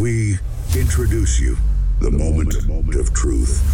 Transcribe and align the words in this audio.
We 0.00 0.38
introduce 0.76 1.40
you 1.40 1.56
the 2.00 2.10
moment 2.10 2.52
of 3.00 3.14
truth. 3.14 3.64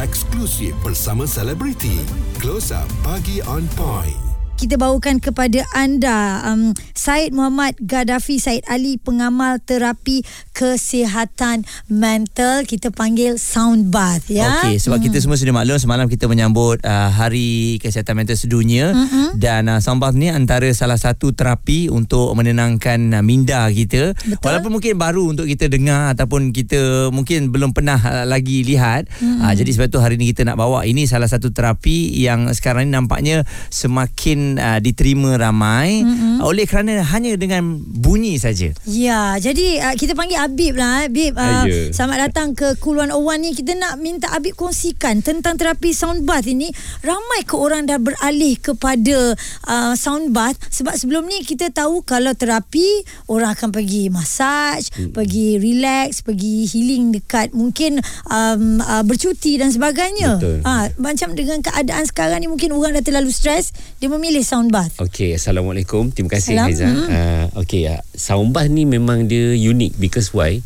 Eksklusif 0.00 0.72
bersama 0.80 1.26
selebriti. 1.28 2.00
Close 2.40 2.72
Up 2.72 2.88
Pagi 3.04 3.44
on 3.44 3.68
Point. 3.76 4.29
Kita 4.60 4.76
bawakan 4.76 5.24
kepada 5.24 5.64
anda 5.72 6.44
um, 6.44 6.76
Syed 6.92 7.32
Muhammad 7.32 7.80
Gaddafi 7.80 8.36
Syed 8.36 8.60
Ali 8.68 9.00
pengamal 9.00 9.56
terapi 9.64 10.20
kesihatan 10.52 11.64
mental 11.88 12.68
kita 12.68 12.92
panggil 12.92 13.40
sound 13.40 13.88
bath 13.88 14.28
ya 14.28 14.60
Okey, 14.60 14.76
sebab 14.76 15.00
hmm. 15.00 15.06
kita 15.08 15.16
semua 15.24 15.40
sudah 15.40 15.56
maklum 15.56 15.80
semalam 15.80 16.04
kita 16.12 16.28
menyambut 16.28 16.84
uh, 16.84 17.08
Hari 17.08 17.80
Kesihatan 17.80 18.20
Mental 18.20 18.36
Sedunia 18.36 18.92
hmm. 18.92 19.40
dan 19.40 19.64
uh, 19.72 19.80
sound 19.80 20.04
bath 20.04 20.12
ni 20.12 20.28
antara 20.28 20.68
salah 20.76 21.00
satu 21.00 21.32
terapi 21.32 21.88
untuk 21.88 22.36
menenangkan 22.36 23.16
uh, 23.16 23.24
minda 23.24 23.64
kita. 23.72 24.12
Betul. 24.12 24.44
Walaupun 24.44 24.76
mungkin 24.76 25.00
baru 25.00 25.32
untuk 25.32 25.48
kita 25.48 25.72
dengar 25.72 26.12
ataupun 26.12 26.52
kita 26.52 27.08
mungkin 27.08 27.48
belum 27.48 27.72
pernah 27.72 27.96
uh, 27.96 28.24
lagi 28.28 28.60
lihat. 28.60 29.08
Hmm. 29.24 29.40
Uh, 29.40 29.52
jadi 29.56 29.72
sebab 29.72 29.88
tu 29.88 30.04
hari 30.04 30.20
ni 30.20 30.28
kita 30.36 30.44
nak 30.44 30.60
bawa 30.60 30.84
ini 30.84 31.08
salah 31.08 31.32
satu 31.32 31.48
terapi 31.48 32.12
yang 32.20 32.52
sekarang 32.52 32.90
ni 32.90 32.92
nampaknya 32.92 33.48
semakin 33.72 34.49
uh, 34.56 34.78
diterima 34.82 35.36
ramai 35.36 36.02
mm-hmm. 36.02 36.42
oleh 36.42 36.64
kerana 36.64 37.04
hanya 37.04 37.36
dengan 37.36 37.78
bunyi 37.78 38.40
saja. 38.40 38.72
Ya, 38.88 39.36
jadi 39.36 39.90
uh, 39.90 39.94
kita 39.94 40.16
panggil 40.16 40.40
Habib 40.40 40.74
lah, 40.78 41.06
Habib. 41.06 41.36
Uh, 41.36 41.64
yeah. 41.68 41.92
Selamat 41.92 42.30
datang 42.30 42.56
ke 42.56 42.74
Cool 42.80 43.04
101 43.04 43.44
ni. 43.44 43.50
Kita 43.52 43.72
nak 43.76 44.00
minta 44.00 44.32
Habib 44.32 44.56
kongsikan 44.56 45.20
tentang 45.20 45.60
terapi 45.60 45.92
sound 45.92 46.24
bath 46.24 46.48
ini. 46.48 46.72
Ramai 47.04 47.44
ke 47.44 47.54
orang 47.54 47.86
dah 47.86 48.00
beralih 48.00 48.56
kepada 48.58 49.36
uh, 49.68 49.92
sound 49.94 50.32
bath 50.32 50.56
sebab 50.72 50.96
sebelum 50.96 51.28
ni 51.28 51.44
kita 51.44 51.68
tahu 51.74 52.02
kalau 52.06 52.32
terapi 52.32 53.04
orang 53.28 53.52
akan 53.52 53.70
pergi 53.74 54.08
massage, 54.08 54.88
mm. 54.96 55.12
pergi 55.12 55.58
relax, 55.58 56.24
pergi 56.24 56.64
healing 56.64 57.14
dekat 57.20 57.52
mungkin 57.52 58.00
um, 58.30 58.80
uh, 58.80 59.02
bercuti 59.04 59.60
dan 59.60 59.74
sebagainya. 59.74 60.38
Betul. 60.40 60.64
Uh, 60.64 60.86
macam 61.02 61.34
dengan 61.34 61.60
keadaan 61.60 62.04
sekarang 62.08 62.40
ni 62.40 62.48
mungkin 62.48 62.72
orang 62.72 62.96
dah 62.96 63.04
terlalu 63.04 63.28
stres, 63.34 63.74
dia 63.98 64.08
memilih 64.08 64.39
pilih 64.40 64.48
sound 64.56 64.72
bath? 64.72 64.96
Okey, 65.04 65.36
Assalamualaikum. 65.36 66.16
Terima 66.16 66.32
kasih 66.32 66.56
Salam. 66.56 66.66
Haiza. 66.72 66.88
Hmm. 66.88 67.08
Uh, 67.12 67.44
Okey, 67.60 67.92
uh, 67.92 68.00
sound 68.16 68.56
bath 68.56 68.72
ni 68.72 68.88
memang 68.88 69.28
dia 69.28 69.52
unik 69.52 70.00
because 70.00 70.32
why? 70.32 70.64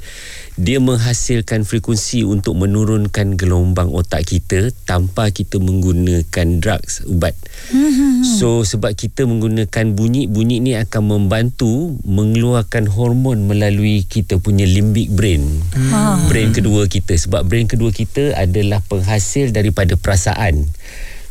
Dia 0.55 0.79
menghasilkan 0.79 1.67
frekuensi 1.67 2.23
untuk 2.23 2.55
menurunkan 2.55 3.35
gelombang 3.35 3.91
otak 3.91 4.31
kita 4.31 4.71
tanpa 4.87 5.35
kita 5.35 5.59
menggunakan 5.59 6.63
drugs, 6.63 7.03
ubat. 7.11 7.35
Hmm. 7.75 8.23
So, 8.23 8.63
sebab 8.63 8.95
kita 8.95 9.27
menggunakan 9.27 9.99
bunyi, 9.99 10.31
bunyi 10.31 10.63
ni 10.63 10.79
akan 10.79 11.11
membantu 11.11 11.99
mengeluarkan 12.07 12.87
hormon 12.87 13.51
melalui 13.51 14.07
kita 14.07 14.39
punya 14.39 14.63
limbic 14.63 15.11
brain. 15.11 15.43
Hmm. 15.75 16.31
Brain 16.31 16.55
kedua 16.55 16.87
kita. 16.87 17.19
Sebab 17.19 17.43
brain 17.43 17.67
kedua 17.67 17.91
kita 17.91 18.39
adalah 18.39 18.79
penghasil 18.87 19.51
daripada 19.51 19.99
perasaan. 19.99 20.71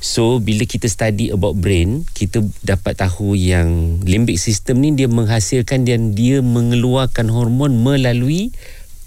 So 0.04 0.44
bila 0.44 0.68
kita 0.68 0.92
study 0.92 1.32
about 1.32 1.56
brain, 1.64 2.04
kita 2.12 2.44
dapat 2.60 3.00
tahu 3.00 3.40
yang 3.40 4.04
limbic 4.04 4.36
system 4.36 4.84
ni 4.84 4.92
dia 4.92 5.08
menghasilkan 5.08 5.88
dan 5.88 6.12
dia 6.12 6.44
mengeluarkan 6.44 7.32
hormon 7.32 7.80
melalui 7.80 8.52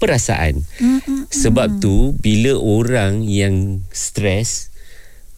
perasaan. 0.01 0.65
Mm-mm. 0.81 1.29
Sebab 1.29 1.77
tu 1.77 2.17
bila 2.17 2.57
orang 2.57 3.21
yang 3.21 3.85
stres, 3.93 4.73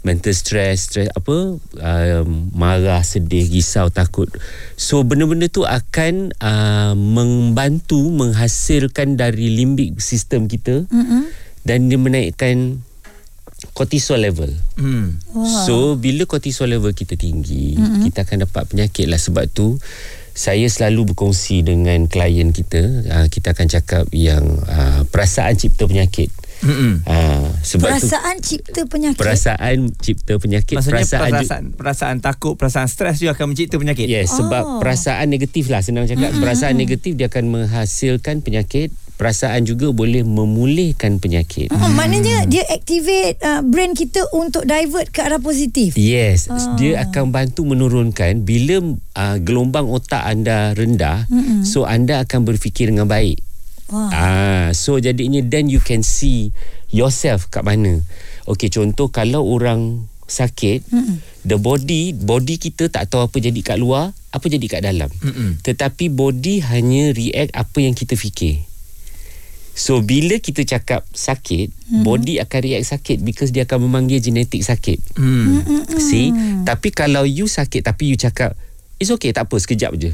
mental 0.08 0.32
stress, 0.32 0.88
stress 0.88 1.12
apa, 1.12 1.60
um, 1.60 2.28
marah, 2.56 3.04
sedih, 3.04 3.52
risau, 3.52 3.92
takut. 3.92 4.32
So 4.80 5.04
benda-benda 5.04 5.52
tu 5.52 5.68
akan 5.68 6.40
uh, 6.40 6.96
membantu 6.96 8.00
menghasilkan 8.00 9.20
dari 9.20 9.52
limbic 9.60 10.00
system 10.00 10.48
kita 10.48 10.88
Mm-mm. 10.88 11.28
dan 11.68 11.92
dia 11.92 12.00
menaikkan 12.00 12.80
cortisol 13.76 14.20
level. 14.20 14.52
Hmm. 14.80 15.20
Wow. 15.32 15.66
So 15.66 15.76
bila 16.00 16.26
cortisol 16.26 16.72
level 16.72 16.96
kita 16.96 17.20
tinggi, 17.20 17.76
hmm. 17.76 18.08
kita 18.10 18.24
akan 18.28 18.48
dapat 18.48 18.64
penyakit 18.72 19.06
lah 19.08 19.20
sebab 19.20 19.48
tu 19.52 19.80
saya 20.40 20.72
selalu 20.72 21.12
berkongsi 21.12 21.68
dengan 21.68 22.08
klien 22.08 22.56
kita, 22.56 22.80
uh, 23.12 23.28
kita 23.28 23.52
akan 23.52 23.68
cakap 23.68 24.08
yang 24.16 24.44
uh, 24.72 25.04
perasaan 25.12 25.60
cipta 25.60 25.84
penyakit. 25.84 26.32
Hmm. 26.60 27.00
Uh, 27.08 27.48
sebab 27.64 27.88
perasaan 27.88 28.36
tu, 28.44 28.56
cipta 28.56 28.84
penyakit. 28.84 29.20
Perasaan 29.20 29.78
cipta 29.96 30.36
penyakit. 30.40 30.76
Maksudnya 30.76 31.04
perasaan 31.04 31.32
perasaan, 31.32 31.64
ju- 31.64 31.76
perasaan 31.76 32.18
takut, 32.20 32.54
perasaan 32.60 32.88
stres 32.92 33.20
juga 33.24 33.36
akan 33.36 33.52
mencipta 33.52 33.80
penyakit. 33.80 34.08
Yes, 34.08 34.32
oh. 34.36 34.44
sebab 34.44 34.64
perasaan 34.84 35.28
negatif 35.28 35.72
lah 35.72 35.80
senang 35.84 36.08
cakap. 36.08 36.36
Hmm. 36.36 36.40
Perasaan 36.40 36.76
negatif 36.76 37.16
dia 37.16 37.32
akan 37.32 37.44
menghasilkan 37.48 38.40
penyakit 38.44 38.92
perasaan 39.20 39.68
juga 39.68 39.92
boleh 39.92 40.24
memulihkan 40.24 41.20
penyakit. 41.20 41.76
Hmm. 41.76 41.92
Maknanya 41.92 42.48
dia 42.48 42.64
activate 42.72 43.36
uh, 43.44 43.60
brain 43.60 43.92
kita 43.92 44.24
untuk 44.32 44.64
divert 44.64 45.12
ke 45.12 45.20
arah 45.20 45.44
positif. 45.44 46.00
Yes, 46.00 46.48
oh. 46.48 46.56
dia 46.80 47.04
akan 47.04 47.36
bantu 47.36 47.68
menurunkan 47.68 48.48
bila 48.48 48.80
uh, 49.20 49.38
gelombang 49.44 49.92
otak 49.92 50.24
anda 50.24 50.72
rendah, 50.72 51.28
hmm. 51.28 51.68
so 51.68 51.84
anda 51.84 52.24
akan 52.24 52.48
berfikir 52.48 52.88
dengan 52.88 53.12
baik. 53.12 53.44
Wow. 53.92 54.08
Ah, 54.14 54.68
so 54.72 55.02
jadinya 55.02 55.44
then 55.44 55.68
you 55.68 55.84
can 55.84 56.00
see 56.00 56.56
yourself 56.88 57.52
kat 57.52 57.68
mana. 57.68 58.00
Okey, 58.48 58.72
contoh 58.72 59.12
kalau 59.12 59.44
orang 59.44 60.08
sakit, 60.30 60.86
hmm. 60.94 61.20
the 61.44 61.58
body 61.60 62.16
body 62.16 62.56
kita 62.62 62.88
tak 62.88 63.10
tahu 63.12 63.28
apa 63.28 63.38
jadi 63.42 63.60
kat 63.66 63.82
luar, 63.82 64.16
apa 64.32 64.46
jadi 64.46 64.64
kat 64.70 64.82
dalam. 64.86 65.10
Hmm. 65.20 65.58
Tetapi 65.60 66.08
body 66.14 66.64
hanya 66.70 67.12
react 67.18 67.52
apa 67.58 67.78
yang 67.82 67.98
kita 67.98 68.14
fikir. 68.16 68.69
So 69.80 70.04
bila 70.04 70.36
kita 70.44 70.68
cakap 70.68 71.08
sakit, 71.16 71.72
hmm. 71.72 72.04
body 72.04 72.44
akan 72.44 72.60
react 72.60 72.92
sakit 72.92 73.24
because 73.24 73.56
dia 73.56 73.64
akan 73.64 73.88
memanggil 73.88 74.20
genetik 74.20 74.60
sakit. 74.60 75.00
Hmm. 75.16 75.64
See? 75.96 76.36
Tapi 76.68 76.92
kalau 76.92 77.24
you 77.24 77.48
sakit 77.48 77.88
tapi 77.88 78.12
you 78.12 78.20
cakap 78.20 78.60
it's 79.00 79.08
okay 79.08 79.32
tak 79.32 79.48
apa 79.48 79.56
sekejap 79.56 79.96
je. 79.96 80.12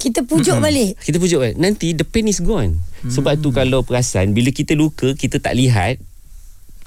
Kita 0.00 0.24
pujuk 0.24 0.56
hmm. 0.56 0.64
balik. 0.64 0.92
Kita 1.04 1.20
pujuk 1.20 1.36
balik. 1.36 1.56
Nanti 1.60 1.92
the 1.92 2.08
pain 2.08 2.32
is 2.32 2.40
gone. 2.40 2.80
Hmm. 3.04 3.12
Sebab 3.12 3.36
tu 3.44 3.52
kalau 3.52 3.84
perasan 3.84 4.32
bila 4.32 4.48
kita 4.56 4.72
luka 4.72 5.12
kita 5.12 5.36
tak 5.36 5.52
lihat 5.52 6.00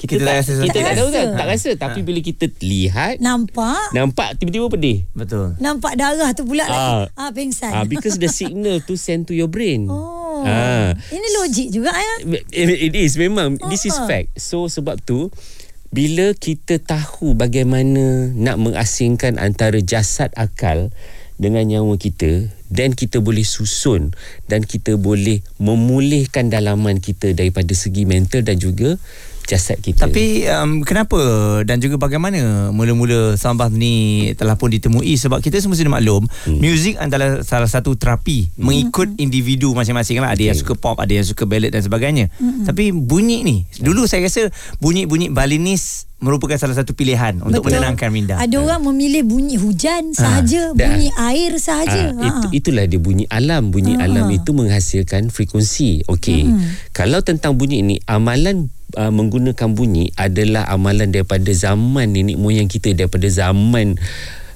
kita, 0.02 0.18
kita 0.18 0.24
tak, 0.26 0.36
rasa 0.42 0.52
kita 0.58 0.78
tak, 0.82 0.82
tak 0.82 0.96
tahu 0.98 1.10
kan 1.14 1.28
tak 1.38 1.46
rasa 1.46 1.70
tapi 1.78 2.00
ha. 2.02 2.06
bila 2.10 2.20
kita 2.26 2.46
lihat 2.66 3.22
nampak 3.22 3.86
nampak 3.94 4.34
tiba-tiba 4.42 4.66
pedih 4.66 5.06
betul 5.14 5.54
nampak 5.62 5.94
darah 5.94 6.34
tu 6.34 6.42
pula 6.42 6.66
ha. 6.66 6.74
lagi 6.74 7.14
ah 7.14 7.30
pengsan 7.30 7.70
ah 7.70 7.86
because 7.86 8.18
the 8.18 8.26
signal 8.26 8.82
tu 8.82 8.98
send 8.98 9.30
to 9.30 9.38
your 9.38 9.46
brain 9.46 9.86
oh 9.86 10.21
Ha. 10.46 10.94
Ini 10.96 11.28
logik 11.42 11.68
juga 11.74 11.92
ya. 11.94 12.16
It 12.52 12.94
is 12.96 13.16
memang 13.18 13.60
oh. 13.62 13.70
this 13.70 13.86
is 13.88 13.96
fact. 14.08 14.36
So 14.38 14.68
sebab 14.68 15.02
tu 15.04 15.30
bila 15.92 16.32
kita 16.32 16.80
tahu 16.80 17.36
bagaimana 17.36 18.32
nak 18.32 18.58
mengasingkan 18.64 19.36
antara 19.36 19.84
jasad 19.84 20.32
akal 20.40 20.88
dengan 21.42 21.68
nyawa 21.68 21.98
kita 21.98 22.48
dan 22.72 22.96
kita 22.96 23.20
boleh 23.20 23.44
susun 23.44 24.16
dan 24.48 24.64
kita 24.64 24.96
boleh 24.96 25.44
memulihkan 25.60 26.48
dalaman 26.48 27.02
kita 27.02 27.34
daripada 27.36 27.74
segi 27.76 28.08
mental 28.08 28.46
dan 28.46 28.62
juga 28.62 28.96
jasad 29.46 29.78
kita. 29.82 30.08
Tapi 30.08 30.46
um, 30.50 30.82
kenapa 30.86 31.18
dan 31.68 31.82
juga 31.82 31.98
bagaimana 31.98 32.70
mula-mula 32.74 33.36
sambah 33.36 33.70
ni 33.74 34.32
telah 34.38 34.56
pun 34.56 34.72
ditemui 34.72 35.18
sebab 35.18 35.44
kita 35.44 35.60
semua 35.60 35.78
sudah 35.78 35.94
maklum 35.94 36.26
hmm. 36.26 36.60
muzik 36.60 36.96
adalah 36.98 37.42
salah 37.46 37.70
satu 37.70 37.98
terapi 37.98 38.52
hmm. 38.52 38.62
mengikut 38.62 39.10
individu 39.18 39.74
masing-masing 39.76 40.22
lah. 40.24 40.34
Ada 40.34 40.42
okay. 40.42 40.48
yang 40.52 40.58
suka 40.58 40.74
pop, 40.78 40.98
ada 41.02 41.14
yang 41.14 41.28
suka 41.28 41.44
ballad 41.46 41.74
dan 41.74 41.84
sebagainya. 41.84 42.30
Hmm. 42.38 42.64
Tapi 42.64 42.96
bunyi 42.96 43.44
ni, 43.44 43.58
dulu 43.82 44.08
saya 44.08 44.26
rasa 44.26 44.48
bunyi-bunyi 44.80 45.34
balinis 45.34 46.12
merupakan 46.22 46.54
salah 46.54 46.78
satu 46.78 46.94
pilihan 46.94 47.42
untuk 47.42 47.66
Betul. 47.66 47.82
menenangkan 47.82 48.10
minda. 48.14 48.38
Ada 48.38 48.62
ha. 48.62 48.64
orang 48.64 48.82
memilih 48.94 49.26
bunyi 49.26 49.58
hujan 49.58 50.14
sahaja, 50.14 50.72
ha. 50.72 50.78
bunyi 50.78 51.10
da. 51.10 51.34
air 51.34 51.52
sahaja. 51.58 52.14
Ha. 52.14 52.22
Itu, 52.22 52.48
itulah 52.54 52.86
dia 52.86 53.02
bunyi 53.02 53.26
alam. 53.28 53.74
Bunyi 53.74 53.98
ha. 53.98 54.06
alam 54.06 54.30
itu 54.30 54.54
menghasilkan 54.54 55.34
frekuensi. 55.34 56.06
Okey. 56.06 56.46
Hmm. 56.46 56.62
Kalau 56.94 57.26
tentang 57.26 57.58
bunyi 57.58 57.82
ini, 57.82 57.98
amalan 58.06 58.70
uh, 58.98 59.12
menggunakan 59.14 59.70
bunyi 59.72 60.12
adalah 60.18 60.68
amalan 60.68 61.12
daripada 61.14 61.52
zaman 61.52 62.12
nenek 62.16 62.40
moyang 62.40 62.68
kita 62.68 62.96
daripada 62.98 63.28
zaman 63.30 64.00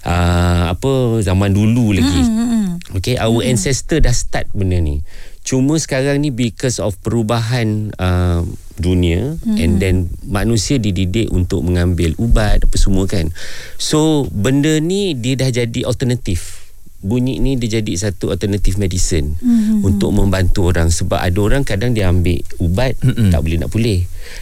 uh, 0.05 0.73
apa 0.73 1.21
zaman 1.21 1.51
dulu 1.51 1.93
lagi. 1.93 2.21
Hmm, 2.23 2.33
hmm, 2.33 2.47
hmm. 2.49 2.67
Okay, 3.01 3.15
our 3.19 3.41
hmm. 3.41 3.51
ancestor 3.53 4.01
dah 4.01 4.13
start 4.13 4.49
benda 4.53 4.77
ni. 4.81 5.05
Cuma 5.45 5.77
sekarang 5.77 6.25
ni 6.25 6.33
because 6.33 6.81
of 6.81 6.97
perubahan 7.05 7.93
uh, 8.01 8.41
dunia 8.81 9.37
hmm. 9.45 9.61
and 9.61 9.77
then 9.77 10.09
manusia 10.25 10.81
dididik 10.81 11.29
untuk 11.29 11.61
mengambil 11.61 12.17
ubat 12.17 12.65
apa 12.65 12.75
semua 12.81 13.05
kan. 13.05 13.29
So 13.77 14.25
benda 14.33 14.81
ni 14.81 15.13
dia 15.13 15.37
dah 15.37 15.53
jadi 15.53 15.85
alternatif 15.85 16.64
bunyi 17.03 17.37
ni 17.37 17.59
dia 17.59 17.79
jadi 17.79 17.93
satu 18.09 18.33
alternatif 18.33 18.79
medicine 18.81 19.35
mm-hmm. 19.37 19.85
untuk 19.85 20.09
membantu 20.15 20.71
orang 20.73 20.89
sebab 20.89 21.21
ada 21.21 21.39
orang 21.41 21.61
kadang 21.61 21.93
dia 21.93 22.09
ambil 22.09 22.41
ubat 22.57 22.97
mm-hmm. 22.99 23.29
tak 23.29 23.39
boleh 23.45 23.57
nak 23.61 23.69
pulih 23.69 23.99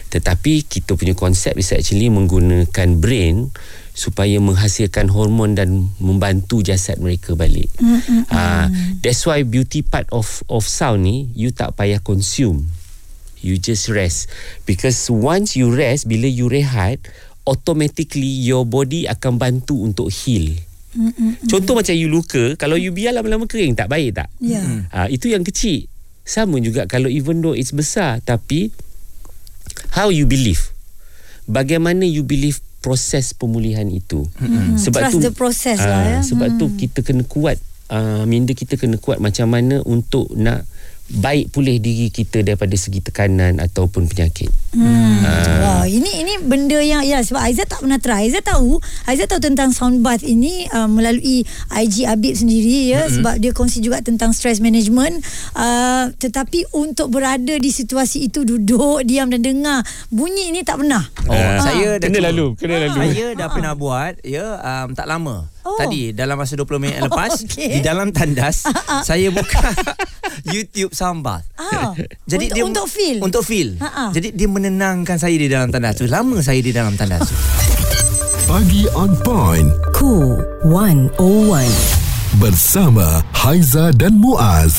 tetapi 0.08 0.64
kita 0.64 0.96
punya 0.96 1.12
konsep 1.12 1.54
is 1.60 1.74
actually 1.74 2.08
menggunakan 2.08 2.88
brain 2.98 3.52
supaya 3.94 4.42
menghasilkan 4.42 5.06
hormon 5.06 5.54
dan 5.54 5.94
membantu 6.02 6.66
jasad 6.66 6.98
mereka 6.98 7.38
balik. 7.38 7.70
Mm-hmm. 7.78 8.26
Uh, 8.26 8.66
that's 8.98 9.22
why 9.22 9.46
beauty 9.46 9.86
part 9.86 10.10
of 10.10 10.42
of 10.50 10.66
sound 10.66 11.06
ni 11.06 11.30
you 11.38 11.54
tak 11.54 11.78
payah 11.78 12.02
consume. 12.02 12.66
You 13.38 13.60
just 13.60 13.86
rest 13.92 14.26
because 14.66 14.98
once 15.06 15.54
you 15.54 15.70
rest 15.70 16.10
bila 16.10 16.26
you 16.26 16.50
rehat 16.50 16.98
automatically 17.46 18.42
your 18.42 18.66
body 18.66 19.06
akan 19.06 19.38
bantu 19.38 19.78
untuk 19.78 20.10
heal. 20.10 20.58
Mm-hmm. 20.94 21.50
Contoh 21.50 21.74
macam 21.74 21.94
you 21.94 22.06
luka 22.06 22.54
kalau 22.54 22.78
you 22.78 22.94
biar 22.94 23.12
lama-lama 23.12 23.44
kering 23.50 23.74
tak 23.74 23.90
baik 23.90 24.14
tak? 24.14 24.30
Yeah. 24.38 24.86
Uh, 24.94 25.08
itu 25.10 25.30
yang 25.30 25.42
kecil. 25.42 25.90
Sama 26.24 26.56
juga 26.62 26.88
kalau 26.88 27.12
even 27.12 27.44
though 27.44 27.52
it's 27.52 27.74
besar 27.74 28.22
tapi 28.24 28.70
how 29.92 30.08
you 30.08 30.24
believe. 30.24 30.72
Bagaimana 31.44 32.08
you 32.08 32.24
believe 32.24 32.64
proses 32.80 33.36
pemulihan 33.36 33.84
itu. 33.88 34.24
Mm-hmm. 34.40 34.80
Sebab 34.80 35.00
Trust 35.08 35.14
tu 35.16 35.20
the 35.20 35.34
process 35.34 35.80
uh, 35.82 35.88
lah 35.88 36.02
ya. 36.04 36.18
Sebab 36.24 36.48
mm. 36.52 36.58
tu 36.60 36.66
kita 36.76 37.00
kena 37.04 37.24
kuat 37.24 37.60
uh, 37.92 38.24
minda 38.24 38.52
kita 38.56 38.76
kena 38.80 38.96
kuat 38.96 39.20
macam 39.20 39.52
mana 39.52 39.80
untuk 39.84 40.28
nak 40.36 40.64
baik 41.04 41.52
pulih 41.52 41.76
diri 41.76 42.08
kita 42.08 42.40
daripada 42.40 42.72
segi 42.80 43.04
tekanan 43.04 43.60
ataupun 43.60 44.08
penyakit. 44.08 44.48
Hmm. 44.72 45.20
Uh. 45.20 45.60
Wah, 45.60 45.84
ini 45.84 46.24
ini 46.24 46.34
benda 46.40 46.80
yang 46.80 47.04
ya 47.04 47.20
sebab 47.20 47.44
Aizat 47.44 47.68
tak 47.68 47.84
pernah 47.84 48.00
try. 48.00 48.24
Aizat 48.24 48.48
tahu, 48.48 48.80
Aizat 49.04 49.28
tahu 49.28 49.40
tentang 49.44 49.68
sound 49.76 50.00
bath 50.00 50.24
ini 50.24 50.64
uh, 50.72 50.88
melalui 50.88 51.44
IG 51.68 52.08
Abib 52.08 52.32
sendiri 52.32 52.88
ya 52.88 53.04
mm-hmm. 53.04 53.14
sebab 53.20 53.34
dia 53.36 53.52
kongsi 53.52 53.84
juga 53.84 54.00
tentang 54.00 54.32
stress 54.32 54.64
management. 54.64 55.20
Uh, 55.52 56.08
tetapi 56.16 56.64
untuk 56.72 57.12
berada 57.12 57.52
di 57.60 57.68
situasi 57.68 58.24
itu 58.24 58.48
duduk 58.48 59.04
diam 59.04 59.28
dan 59.28 59.44
dengar 59.44 59.84
bunyi 60.08 60.56
ini 60.56 60.64
tak 60.64 60.80
pernah. 60.80 61.04
Oh, 61.28 61.36
uh. 61.36 61.60
saya 61.60 62.00
dah 62.00 62.08
kena 62.08 62.32
lalu, 62.32 62.56
kena 62.56 62.76
lalu. 62.88 62.98
Saya 63.12 63.26
dah 63.36 63.48
uh. 63.48 63.52
pernah 63.52 63.72
buat 63.76 64.24
ya 64.24 64.56
um, 64.56 64.96
tak 64.96 65.04
lama. 65.04 65.52
Oh. 65.64 65.80
Tadi 65.80 66.12
dalam 66.12 66.36
masa 66.36 66.60
20 66.60 66.76
minit 66.76 67.00
lepas 67.08 67.40
okay. 67.40 67.78
di 67.78 67.80
dalam 67.80 68.12
tandas 68.12 68.68
saya 69.08 69.32
buka 69.32 69.72
YouTube 70.52 70.92
soundbath. 70.94 71.44
Ah. 71.58 71.92
Jadi 72.30 72.48
untuk, 72.48 72.56
dia 72.56 72.64
untuk 72.64 72.86
feel. 72.88 73.18
Untuk 73.20 73.42
feel. 73.42 73.70
Ha-ha. 73.82 74.14
Jadi 74.14 74.32
dia 74.32 74.48
menenangkan 74.48 75.18
saya 75.18 75.34
di 75.34 75.50
dalam 75.50 75.68
tandas 75.68 75.98
tu. 75.98 76.06
Lama 76.08 76.40
saya 76.40 76.62
di 76.62 76.72
dalam 76.72 76.94
tandas 76.94 77.26
tu. 77.28 77.34
Pagi 78.50 78.86
on 78.94 79.12
point. 79.26 79.68
Cool 79.92 80.38
101. 80.64 81.66
Bersama 82.38 83.22
Haiza 83.34 83.94
dan 83.94 84.16
Muaz. 84.16 84.78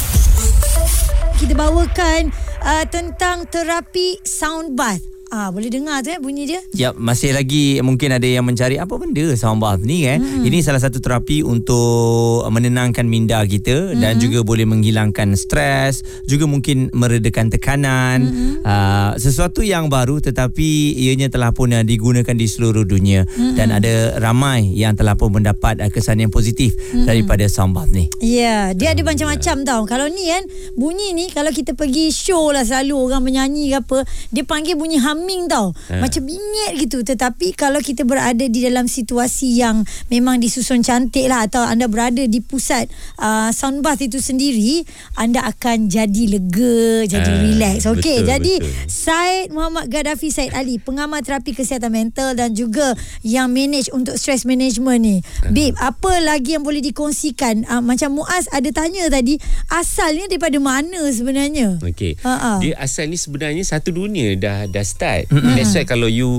Kita 1.35 1.55
bawakan 1.55 2.31
uh, 2.63 2.85
tentang 2.87 3.47
terapi 3.47 4.23
soundbath. 4.23 5.14
Ah 5.35 5.51
boleh 5.51 5.67
dengar 5.67 5.99
tu 5.99 6.15
eh 6.15 6.19
bunyi 6.23 6.47
dia. 6.47 6.63
Ya, 6.71 6.89
masih 6.95 7.35
lagi 7.35 7.75
mungkin 7.83 8.07
ada 8.15 8.23
yang 8.23 8.47
mencari 8.47 8.79
apa 8.79 8.95
benda 8.95 9.35
sound 9.35 9.59
bath 9.59 9.83
ni 9.83 10.07
eh. 10.07 10.15
Hmm. 10.15 10.47
Ini 10.47 10.63
salah 10.63 10.79
satu 10.79 11.03
terapi 11.03 11.43
untuk 11.43 12.47
menenangkan 12.47 13.03
minda 13.03 13.43
kita 13.43 13.91
hmm. 13.91 13.99
dan 13.99 14.15
juga 14.15 14.47
boleh 14.47 14.63
menghilangkan 14.63 15.35
stres, 15.35 16.07
juga 16.23 16.47
mungkin 16.47 16.87
meredakan 16.95 17.51
tekanan. 17.51 18.31
Hmm. 18.31 18.55
Uh, 18.63 19.11
sesuatu 19.19 19.59
yang 19.59 19.91
baru 19.91 20.23
tetapi 20.23 20.95
ianya 20.95 21.27
telah 21.27 21.51
pun 21.51 21.75
digunakan 21.83 22.31
di 22.31 22.47
seluruh 22.47 22.87
dunia 22.87 23.27
hmm. 23.27 23.59
dan 23.59 23.75
ada 23.75 24.15
ramai 24.23 24.71
yang 24.71 24.95
telah 24.95 25.19
pun 25.19 25.35
mendapat 25.35 25.83
uh, 25.83 25.91
kesan 25.91 26.23
yang 26.23 26.31
positif 26.31 26.79
hmm. 26.95 27.11
daripada 27.11 27.43
sound 27.51 27.75
bath 27.75 27.91
ni. 27.91 28.07
Ya, 28.23 28.39
yeah, 28.39 28.63
dia 28.71 28.95
ada 28.95 29.03
hmm. 29.03 29.11
macam-macam 29.11 29.55
tau. 29.67 29.81
Kalau 29.83 30.07
ni 30.07 30.31
kan 30.31 30.47
bunyi 30.79 31.11
ni 31.11 31.27
kalau 31.27 31.51
kita 31.51 31.75
pergi 31.75 32.07
show 32.15 32.55
lah 32.55 32.63
selalu 32.63 33.11
orang 33.11 33.19
menyanyi 33.27 33.75
ke 33.75 33.83
apa, 33.83 33.99
dia 34.31 34.47
panggil 34.47 34.79
bunyi 34.79 35.03
hum 35.03 35.24
humming 35.25 35.49
tau 35.49 35.73
ha. 35.89 35.97
Macam 35.97 36.21
bingit 36.21 36.77
gitu 36.77 37.01
Tetapi 37.01 37.57
kalau 37.57 37.81
kita 37.81 38.05
berada 38.05 38.45
di 38.45 38.59
dalam 38.61 38.85
situasi 38.85 39.57
yang 39.57 39.81
Memang 40.13 40.37
disusun 40.37 40.85
cantik 40.85 41.25
lah 41.25 41.49
Atau 41.49 41.65
anda 41.65 41.89
berada 41.89 42.21
di 42.21 42.37
pusat 42.45 42.85
uh, 43.17 43.49
Sound 43.49 43.81
bath 43.81 44.05
itu 44.05 44.21
sendiri 44.21 44.85
Anda 45.17 45.49
akan 45.49 45.89
jadi 45.89 46.23
lega 46.29 47.09
Jadi 47.09 47.31
ha. 47.33 47.41
relax 47.41 47.89
Okay 47.89 48.21
betul, 48.21 48.29
jadi 48.29 48.53
betul. 48.61 48.85
Syed 48.85 49.47
Muhammad 49.49 49.89
Gaddafi 49.89 50.29
Syed 50.29 50.53
Ali 50.53 50.77
Pengamal 50.77 51.25
terapi 51.25 51.57
kesihatan 51.57 51.89
mental 51.89 52.37
Dan 52.37 52.53
juga 52.53 52.93
yang 53.25 53.49
manage 53.49 53.89
untuk 53.89 54.21
stress 54.21 54.45
management 54.45 55.01
ni 55.01 55.17
ha. 55.41 55.49
Babe 55.49 55.73
apa 55.81 56.21
lagi 56.21 56.53
yang 56.53 56.61
boleh 56.61 56.85
dikongsikan 56.85 57.65
uh, 57.65 57.81
Macam 57.81 58.13
Muaz 58.21 58.45
ada 58.53 58.69
tanya 58.69 59.09
tadi 59.09 59.41
Asalnya 59.73 60.29
daripada 60.29 60.61
mana 60.61 61.09
sebenarnya 61.09 61.81
Okay 61.81 62.13
Ha-ha. 62.21 62.61
Dia 62.61 62.77
asal 62.77 63.09
ni 63.09 63.17
sebenarnya 63.17 63.63
Satu 63.65 63.89
dunia 63.95 64.35
dah 64.37 64.67
dah 64.69 64.85
start 64.85 65.04
dekat. 65.05 65.21
Mm-hmm. 65.29 65.53
That's 65.53 65.73
why 65.77 65.85
kalau 65.85 66.09
you 66.09 66.29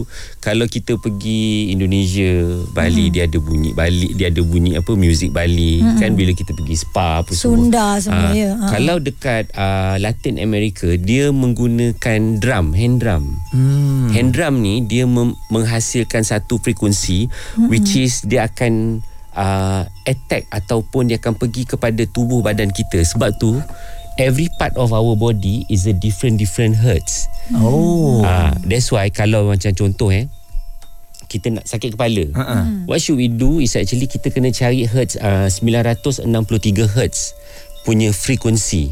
kalau 0.43 0.67
kita 0.67 0.99
pergi 0.99 1.71
Indonesia, 1.71 2.31
Bali 2.75 3.07
mm-hmm. 3.07 3.15
dia 3.15 3.23
ada 3.31 3.39
bunyi 3.39 3.71
Bali, 3.71 4.09
dia 4.19 4.27
ada 4.29 4.43
bunyi 4.43 4.75
apa 4.75 4.93
music 4.99 5.31
Bali 5.31 5.79
mm-hmm. 5.79 5.99
kan 6.03 6.11
bila 6.19 6.33
kita 6.35 6.51
pergi 6.53 6.77
spa 6.77 7.23
apa 7.23 7.31
Sunda 7.31 8.03
semua. 8.03 8.03
Sunda 8.03 8.27
uh, 8.27 8.33
ya. 8.35 8.51
Uh. 8.59 8.71
Kalau 8.71 8.97
dekat 8.99 9.45
uh, 9.55 9.95
Latin 10.03 10.43
America 10.43 10.91
dia 10.99 11.31
menggunakan 11.31 12.21
drum, 12.43 12.75
hand 12.75 12.97
drum. 12.99 13.25
Mm. 13.55 14.09
Hand 14.11 14.31
drum 14.35 14.55
ni 14.59 14.83
dia 14.83 15.07
mem- 15.07 15.39
menghasilkan 15.55 16.27
satu 16.27 16.59
frekuensi 16.59 17.31
mm-hmm. 17.31 17.71
which 17.71 17.95
is 17.95 18.27
dia 18.27 18.51
akan 18.51 19.01
uh, 19.37 19.87
attack 20.09 20.51
ataupun 20.51 21.12
dia 21.12 21.23
akan 21.23 21.39
pergi 21.39 21.69
kepada 21.69 22.03
tubuh 22.11 22.43
badan 22.43 22.73
kita. 22.75 22.99
Sebab 23.07 23.39
tu 23.39 23.61
every 24.17 24.49
part 24.57 24.77
of 24.77 24.93
our 24.93 25.17
body 25.17 25.65
is 25.69 25.87
a 25.87 25.95
different 25.95 26.41
different 26.41 26.77
hertz. 26.77 27.29
Oh. 27.55 28.25
Ah, 28.25 28.51
uh, 28.51 28.53
that's 28.65 28.91
why 28.91 29.09
kalau 29.13 29.53
macam 29.53 29.73
contoh 29.77 30.11
eh 30.13 30.27
kita 31.27 31.51
nak 31.53 31.67
sakit 31.67 31.99
kepala. 31.99 32.25
Uh-uh. 32.33 32.87
What 32.87 33.03
should 33.03 33.19
we 33.19 33.27
do 33.27 33.59
is 33.59 33.75
actually 33.75 34.07
kita 34.07 34.31
kena 34.31 34.55
cari 34.55 34.87
hertz 34.87 35.19
uh, 35.19 35.51
963 35.51 36.87
hertz 36.87 37.35
punya 37.87 38.11
frekuensi 38.11 38.91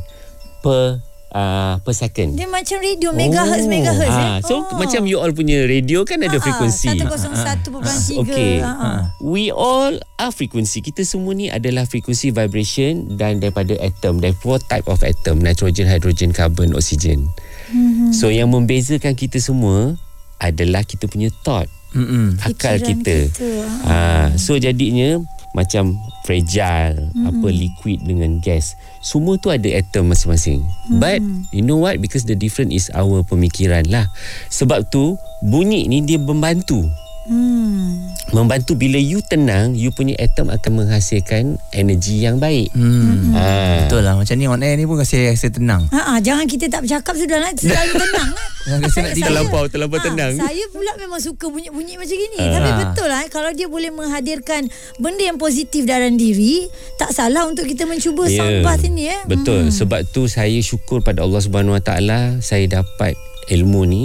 per 0.62 1.02
uh, 1.34 1.74
per 1.82 1.92
second. 1.92 2.38
Dia 2.38 2.46
macam 2.46 2.78
radio 2.78 3.10
megahertz 3.10 3.66
oh. 3.66 3.70
megahertz 3.70 4.16
eh. 4.16 4.24
Ah, 4.24 4.38
so 4.40 4.62
oh. 4.62 4.78
macam 4.78 5.02
you 5.04 5.18
all 5.18 5.34
punya 5.34 5.66
radio 5.66 6.06
kan 6.06 6.22
ada 6.22 6.38
uh-huh. 6.38 6.46
frekuensi. 6.46 6.94
101.3. 6.94 8.22
Okay. 8.24 8.62
Uh-huh. 8.62 9.10
We 9.20 9.50
all 9.50 9.98
are 10.16 10.32
frekuensi. 10.32 10.80
Kita 10.80 11.02
semua 11.02 11.34
ni 11.34 11.50
adalah 11.50 11.84
frekuensi 11.84 12.30
vibration 12.30 13.18
dan 13.18 13.42
daripada 13.42 13.74
atom. 13.82 14.22
There 14.22 14.32
four 14.38 14.62
type 14.62 14.86
of 14.86 15.02
atom. 15.02 15.42
Nitrogen, 15.42 15.90
hydrogen, 15.90 16.30
carbon, 16.30 16.72
oxygen. 16.72 17.28
Mm-hmm. 17.74 18.14
So 18.14 18.30
yang 18.30 18.54
membezakan 18.54 19.18
kita 19.18 19.42
semua 19.42 19.98
adalah 20.38 20.86
kita 20.86 21.10
punya 21.10 21.34
thought. 21.42 21.66
Mm-mm. 21.94 22.38
Akal 22.42 22.82
kita. 22.82 23.30
kita. 23.30 23.50
Uh, 23.86 24.28
so 24.36 24.58
jadinya 24.58 25.22
macam 25.54 25.94
fragile 26.26 26.98
mm-hmm. 27.14 27.30
apa 27.30 27.48
liquid 27.54 28.02
dengan 28.02 28.42
gas 28.42 28.74
semua 28.98 29.38
tu 29.38 29.54
ada 29.54 29.70
atom 29.70 30.10
masing-masing 30.10 30.58
mm-hmm. 30.66 30.98
but 30.98 31.22
you 31.54 31.62
know 31.62 31.78
what 31.78 32.02
because 32.02 32.26
the 32.26 32.34
different 32.34 32.74
is 32.74 32.90
our 32.90 33.22
pemikiran 33.22 33.86
lah 33.86 34.10
sebab 34.50 34.82
tu 34.90 35.14
bunyi 35.46 35.86
ni 35.86 36.02
dia 36.02 36.18
membantu 36.18 36.82
Hmm. 37.24 38.12
Membantu 38.36 38.76
bila 38.76 39.00
you 39.00 39.24
tenang 39.24 39.72
You 39.72 39.96
punya 39.96 40.12
atom 40.20 40.52
akan 40.52 40.84
menghasilkan 40.84 41.56
Energi 41.72 42.20
yang 42.20 42.36
baik 42.36 42.68
hmm. 42.76 43.32
ha. 43.32 43.44
Betul 43.80 44.04
lah 44.04 44.20
Macam 44.20 44.36
ni 44.36 44.44
on 44.44 44.60
air 44.60 44.76
ni 44.76 44.84
pun 44.84 45.00
Kasi 45.00 45.32
rasa 45.32 45.48
tenang 45.48 45.88
ha, 45.88 46.00
ha, 46.04 46.12
Jangan 46.20 46.44
kita 46.44 46.68
tak 46.68 46.84
bercakap 46.84 47.16
Sudah 47.16 47.40
lah 47.40 47.48
Selalu 47.56 47.92
tenang 48.04 48.28
lah 48.28 48.48
Rasa 48.76 48.98
nak 49.08 49.12
terlampau 49.16 49.64
Terlampau 49.72 49.98
ha, 50.00 50.04
tenang 50.04 50.32
Saya 50.36 50.64
pula 50.68 50.92
memang 51.00 51.20
suka 51.24 51.48
Bunyi-bunyi 51.48 51.96
macam 51.96 52.12
gini 52.12 52.38
ha. 52.44 52.52
Tapi 52.60 52.70
betul 52.84 53.08
lah 53.08 53.24
Kalau 53.32 53.50
dia 53.56 53.72
boleh 53.72 53.88
menghadirkan 53.88 54.68
Benda 55.00 55.24
yang 55.24 55.40
positif 55.40 55.88
dalam 55.88 56.20
diri 56.20 56.68
Tak 57.00 57.16
salah 57.16 57.48
untuk 57.48 57.64
kita 57.64 57.88
mencuba 57.88 58.28
yeah. 58.28 58.36
Sound 58.36 58.56
bath 58.60 58.84
ini 58.84 59.08
eh. 59.08 59.20
Betul 59.24 59.72
hmm. 59.72 59.72
Sebab 59.72 60.12
tu 60.12 60.28
saya 60.28 60.60
syukur 60.60 61.00
pada 61.00 61.24
Allah 61.24 61.40
Subhanahu 61.40 61.72
Wa 61.72 61.84
Taala 61.88 62.36
Saya 62.44 62.68
dapat 62.68 63.16
ilmu 63.48 63.88
ni 63.88 64.04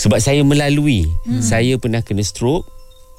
sebab 0.00 0.16
saya 0.16 0.40
melalui 0.40 1.12
hmm. 1.28 1.44
saya 1.44 1.76
pernah 1.76 2.00
kena 2.00 2.24
stroke 2.24 2.64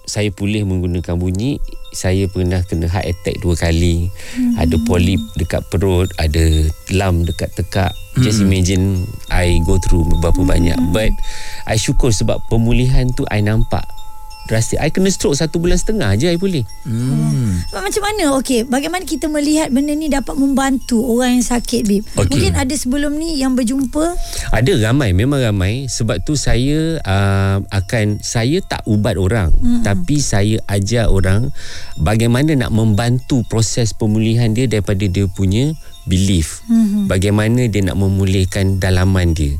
saya 0.01 0.33
pulih 0.33 0.65
menggunakan 0.65 1.13
bunyi 1.13 1.61
saya 1.93 2.25
pernah 2.25 2.65
kena 2.65 2.89
heart 2.89 3.05
attack 3.05 3.38
dua 3.45 3.53
kali 3.53 4.09
hmm. 4.09 4.57
ada 4.57 4.75
polip 4.89 5.21
dekat 5.38 5.61
perut 5.69 6.09
ada 6.17 6.41
lam 6.89 7.21
dekat 7.21 7.53
tekak 7.53 7.93
hmm. 8.17 8.25
just 8.25 8.41
imagine 8.41 9.05
I 9.29 9.61
go 9.61 9.77
through 9.77 10.09
berapa 10.25 10.41
hmm. 10.41 10.50
banyak 10.50 10.79
but 10.89 11.13
I 11.69 11.77
syukur 11.77 12.09
sebab 12.09 12.41
pemulihan 12.50 13.13
tu 13.13 13.29
I 13.29 13.45
nampak 13.45 13.85
drastik. 14.51 14.84
I 14.84 14.91
kena 14.91 15.08
stroke 15.08 15.39
satu 15.39 15.63
bulan 15.63 15.79
setengah 15.79 16.12
je 16.20 16.27
I 16.27 16.36
boleh. 16.36 16.67
Hmm. 16.84 17.63
Macam 17.72 18.03
mana? 18.03 18.36
Okey, 18.43 18.67
bagaimana 18.67 19.08
kita 19.08 19.31
melihat 19.31 19.72
benda 19.72 19.96
ni 19.96 20.12
dapat 20.12 20.36
membantu 20.36 21.00
orang 21.08 21.39
yang 21.39 21.48
sakit, 21.48 21.88
Bib? 21.88 22.03
Okay. 22.12 22.27
Mungkin 22.27 22.60
ada 22.60 22.75
sebelum 22.75 23.15
ni 23.15 23.39
yang 23.39 23.55
berjumpa? 23.55 24.20
Ada 24.51 24.91
ramai, 24.91 25.15
memang 25.15 25.39
ramai. 25.39 25.88
Sebab 25.88 26.20
tu 26.27 26.36
saya 26.36 27.00
uh, 27.00 27.63
akan, 27.72 28.20
saya 28.20 28.60
tak 28.60 28.84
ubat 28.84 29.15
orang. 29.15 29.55
Hmm. 29.55 29.88
Tapi 29.88 30.20
saya 30.20 30.60
ajar 30.67 31.08
orang 31.08 31.55
bagaimana 31.96 32.51
nak 32.60 32.75
membantu 32.75 33.48
proses 33.48 33.96
pemulihan 33.96 34.51
dia 34.51 34.67
daripada 34.67 35.08
dia 35.08 35.31
punya 35.31 35.72
belief. 36.03 36.65
Hmm. 36.67 37.08
Bagaimana 37.08 37.72
dia 37.72 37.88
nak 37.88 37.96
memulihkan 37.96 38.81
dalaman 38.81 39.31
dia. 39.31 39.55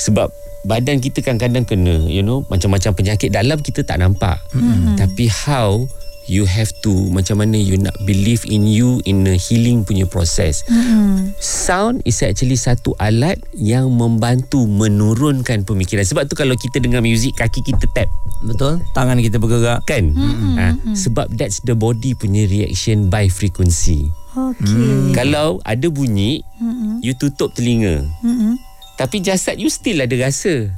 Sebab 0.00 0.32
badan 0.64 1.00
kita 1.00 1.24
kadang-kadang 1.24 1.64
kena 1.64 2.04
you 2.06 2.20
know 2.20 2.44
macam-macam 2.52 2.92
penyakit 2.92 3.32
dalam 3.32 3.60
kita 3.60 3.80
tak 3.80 4.00
nampak 4.00 4.36
mm-hmm. 4.52 4.96
tapi 5.00 5.26
how 5.28 5.88
you 6.30 6.46
have 6.46 6.70
to 6.84 6.92
macam 7.10 7.42
mana 7.42 7.58
you 7.58 7.74
nak 7.74 7.96
believe 8.06 8.46
in 8.46 8.62
you 8.68 9.02
in 9.02 9.26
a 9.26 9.34
healing 9.34 9.82
punya 9.82 10.06
proses 10.06 10.62
mm-hmm. 10.70 11.34
sound 11.42 11.98
is 12.06 12.22
actually 12.22 12.54
satu 12.54 12.94
alat 13.02 13.40
yang 13.56 13.90
membantu 13.90 14.62
menurunkan 14.68 15.66
pemikiran 15.66 16.06
sebab 16.06 16.30
tu 16.30 16.38
kalau 16.38 16.54
kita 16.54 16.78
dengar 16.78 17.02
muzik 17.02 17.34
kaki 17.34 17.66
kita 17.66 17.88
tap 17.90 18.06
betul 18.46 18.78
tangan 18.94 19.18
kita 19.18 19.42
bergerak 19.42 19.82
kan 19.88 20.12
mm-hmm. 20.12 20.54
ha, 20.54 20.66
sebab 20.94 21.26
that's 21.34 21.58
the 21.66 21.74
body 21.74 22.14
punya 22.14 22.46
reaction 22.46 23.10
by 23.10 23.26
frequency 23.26 24.06
Okey. 24.30 24.62
Hmm. 24.62 25.10
kalau 25.10 25.58
ada 25.66 25.90
bunyi 25.90 26.46
mm-hmm. 26.62 27.02
you 27.02 27.18
tutup 27.18 27.50
telinga 27.50 28.06
mm-hmm. 28.22 28.69
Tapi 29.00 29.24
jasad 29.24 29.56
you 29.56 29.72
still 29.72 29.96
ada 29.96 30.12
rasa 30.20 30.68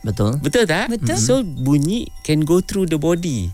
betul 0.00 0.40
betul 0.40 0.64
tak 0.64 0.88
Betul. 0.88 1.20
so 1.20 1.44
bunyi 1.44 2.08
can 2.24 2.40
go 2.40 2.64
through 2.64 2.88
the 2.88 2.96
body 2.96 3.52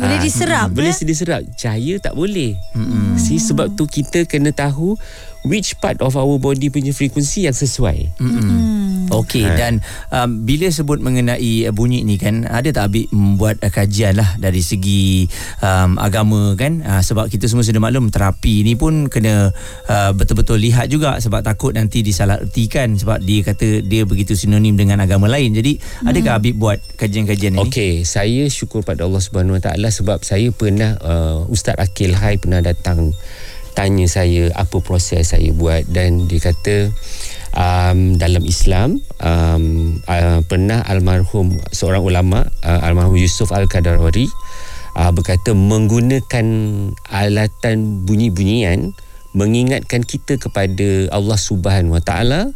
Boleh 0.00 0.16
Ah, 0.16 0.22
diserap, 0.22 0.68
Boleh 0.70 0.94
eh? 0.94 1.02
diserap 1.02 1.42
Cahaya 1.58 1.98
tak 1.98 2.14
boleh 2.14 2.54
mm-hmm. 2.72 3.18
See 3.20 3.42
sebab 3.42 3.74
tu 3.74 3.84
kita 3.84 4.22
kena 4.24 4.54
tahu 4.54 4.94
Which 5.40 5.80
part 5.80 6.04
of 6.04 6.20
our 6.20 6.36
body 6.36 6.68
punya 6.68 6.92
frekuensi 6.92 7.48
yang 7.48 7.56
sesuai. 7.56 8.20
Hmm. 8.20 9.08
Okey 9.10 9.42
Ha. 9.42 9.58
dan 9.58 9.72
um, 10.14 10.46
bila 10.46 10.70
sebut 10.70 11.02
mengenai 11.02 11.66
uh, 11.66 11.74
bunyi 11.74 12.06
ni 12.06 12.14
kan 12.14 12.46
ada 12.46 12.70
tak 12.70 12.94
Abik 12.94 13.10
membuat 13.10 13.58
uh, 13.58 13.72
kajian 13.72 14.14
lah 14.14 14.38
dari 14.38 14.62
segi 14.62 15.26
um, 15.64 15.98
agama 15.98 16.54
kan? 16.54 16.78
Uh, 16.84 17.02
sebab 17.02 17.26
kita 17.26 17.50
semua 17.50 17.66
sudah 17.66 17.82
maklum 17.82 18.12
terapi 18.12 18.62
ni 18.62 18.78
pun 18.78 19.10
kena 19.10 19.50
uh, 19.90 20.10
betul-betul 20.14 20.62
lihat 20.62 20.86
juga 20.86 21.18
sebab 21.18 21.42
takut 21.42 21.74
nanti 21.74 22.06
disalahertikan 22.06 22.94
sebab 22.94 23.18
dia 23.18 23.42
kata 23.42 23.82
dia 23.82 24.06
begitu 24.06 24.38
sinonim 24.38 24.78
dengan 24.78 25.02
agama 25.02 25.26
lain. 25.26 25.50
Jadi 25.56 25.80
adakah 26.06 26.38
Abik 26.38 26.54
buat 26.54 26.78
kajian-kajian 26.94 27.58
ini 27.58 27.66
Okey, 27.66 28.06
saya 28.06 28.46
syukur 28.46 28.86
pada 28.86 29.02
Allah 29.08 29.18
Subhanahu 29.18 29.58
Wa 29.58 29.72
Taala 29.72 29.90
sebab 29.90 30.22
saya 30.22 30.54
pernah 30.54 30.94
uh, 31.02 31.50
Ustaz 31.50 31.74
Akil 31.82 32.14
Hai 32.14 32.38
pernah 32.38 32.62
datang 32.62 33.10
tanya 33.80 34.04
saya 34.04 34.52
apa 34.52 34.84
proses 34.84 35.32
saya 35.32 35.56
buat 35.56 35.88
dan 35.88 36.28
dia 36.28 36.36
kata 36.52 36.92
um, 37.56 38.20
dalam 38.20 38.44
Islam 38.44 39.00
um, 39.24 39.96
uh, 40.04 40.44
pernah 40.44 40.84
almarhum 40.84 41.56
seorang 41.72 42.04
ulama 42.04 42.44
uh, 42.60 42.84
almarhum 42.84 43.16
Yusuf 43.16 43.48
Al-Qadarwari 43.48 44.28
uh, 45.00 45.08
berkata 45.16 45.56
menggunakan 45.56 46.44
alatan 47.08 48.04
bunyi-bunyian 48.04 48.92
mengingatkan 49.32 50.04
kita 50.04 50.36
kepada 50.36 51.08
Allah 51.08 51.40
Subhanahu 51.40 51.96
Wa 51.96 52.04
Taala 52.04 52.52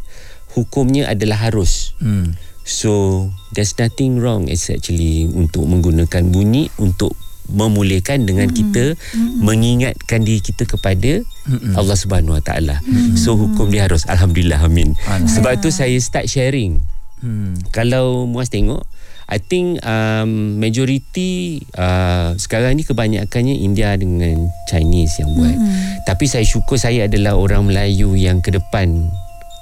hukumnya 0.53 1.09
adalah 1.09 1.41
harus. 1.41 1.97
hmm. 2.05 2.37
So 2.65 3.29
there's 3.53 3.77
nothing 3.81 4.21
wrong 4.21 4.49
is 4.49 4.69
actually 4.73 5.29
untuk 5.29 5.69
menggunakan 5.69 6.33
bunyi 6.33 6.73
untuk 6.81 7.13
memulihkan 7.51 8.25
dengan 8.25 8.49
mm-hmm. 8.49 8.61
kita 8.73 8.85
mm-hmm. 8.97 9.41
mengingatkan 9.45 10.21
diri 10.25 10.41
kita 10.41 10.65
kepada 10.65 11.21
mm-hmm. 11.21 11.77
Allah 11.77 11.97
Subhanahu 11.97 12.37
Wa 12.41 12.43
Taala. 12.45 12.77
Mm-hmm. 12.81 13.17
So 13.21 13.37
hukum 13.37 13.69
dia 13.69 13.85
harus 13.85 14.09
alhamdulillah 14.09 14.65
amin. 14.65 14.97
Sebab 15.29 15.61
tu 15.61 15.69
saya 15.69 15.97
start 16.01 16.29
sharing. 16.29 16.81
Hmm. 17.25 17.57
Kalau 17.73 18.29
muas 18.29 18.53
tengok 18.53 18.85
I 19.25 19.41
think 19.41 19.81
um, 19.81 20.61
majority 20.61 21.65
uh, 21.81 22.37
sekarang 22.37 22.77
ni 22.77 22.85
kebanyakannya 22.85 23.57
India 23.57 23.97
dengan 23.97 24.53
Chinese 24.69 25.25
yang 25.25 25.33
buat. 25.33 25.57
Mm. 25.57 26.05
Tapi 26.05 26.29
saya 26.29 26.45
syukur 26.45 26.77
saya 26.77 27.09
adalah 27.09 27.33
orang 27.41 27.65
Melayu 27.65 28.13
yang 28.21 28.45
ke 28.45 28.53
depan 28.53 29.09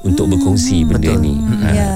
untuk 0.02 0.26
mm. 0.26 0.30
berkongsi 0.34 0.82
benda 0.82 1.14
Betul. 1.14 1.22
ni. 1.22 1.34
Hmm, 1.38 1.60
Ha. 1.62 1.70
ya. 1.70 1.90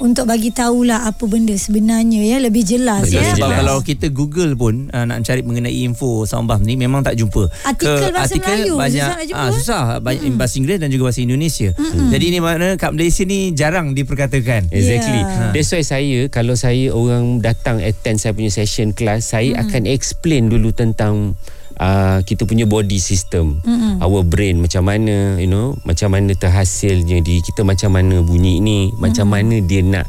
Untuk 0.00 0.24
bagi 0.24 0.48
tahulah 0.48 1.04
apa 1.04 1.24
benda 1.28 1.52
sebenarnya 1.52 2.24
ya 2.24 2.36
lebih 2.40 2.64
jelas 2.64 3.04
ya. 3.12 3.20
Sebab 3.36 3.52
jelas. 3.52 3.58
kalau 3.60 3.76
kita 3.84 4.06
Google 4.08 4.56
pun 4.56 4.88
uh, 4.88 5.04
nak 5.04 5.20
cari 5.28 5.44
mengenai 5.44 5.84
info 5.84 6.24
sound 6.24 6.48
bath 6.48 6.64
ni 6.64 6.72
memang 6.80 7.04
tak 7.04 7.20
jumpa. 7.20 7.52
Artikel 7.68 8.08
bahasa 8.08 8.40
Melayu, 8.40 8.80
banyak 8.80 8.96
susah 8.96 9.16
nak 9.20 9.26
jumpa, 9.28 9.40
ah, 9.40 9.44
eh? 9.44 9.52
susah 9.52 9.82
banyak 10.00 10.22
mm 10.24 10.38
bahasa 10.40 10.54
Inggeris 10.56 10.78
dan 10.80 10.88
juga 10.88 11.02
bahasa 11.12 11.20
Indonesia. 11.20 11.68
Mm-hmm. 11.76 12.08
Jadi 12.16 12.24
ni 12.32 12.38
makna 12.40 12.68
kat 12.80 12.90
Malaysia 12.96 13.22
ni 13.28 13.38
jarang 13.52 13.92
diperkatakan. 13.92 14.72
Exactly. 14.72 15.20
Yeah. 15.20 15.36
Yeah. 15.36 15.52
That's 15.52 15.68
why 15.68 15.84
saya 15.84 16.18
kalau 16.32 16.56
saya 16.56 16.96
orang 16.96 17.44
datang 17.44 17.84
attend 17.84 18.24
saya 18.24 18.32
punya 18.32 18.48
session 18.48 18.96
kelas, 18.96 19.36
saya 19.36 19.60
mm. 19.60 19.62
akan 19.68 19.82
explain 19.84 20.48
dulu 20.48 20.72
tentang 20.72 21.36
uh, 21.80 22.20
kita 22.22 22.44
punya 22.44 22.68
body 22.68 23.00
system. 23.00 23.58
Mm. 23.64 24.04
Our 24.04 24.22
brain 24.22 24.60
macam 24.60 24.86
mana, 24.86 25.40
you 25.40 25.48
know, 25.48 25.74
macam 25.88 26.12
mana 26.12 26.36
terhasilnya 26.36 27.24
di 27.24 27.40
kita 27.40 27.64
macam 27.64 27.96
mana 27.96 28.20
bunyi 28.20 28.60
ni, 28.60 28.92
mm. 28.92 29.00
macam 29.00 29.32
mana 29.32 29.58
dia 29.64 29.80
nak 29.80 30.06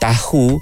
tahu 0.00 0.56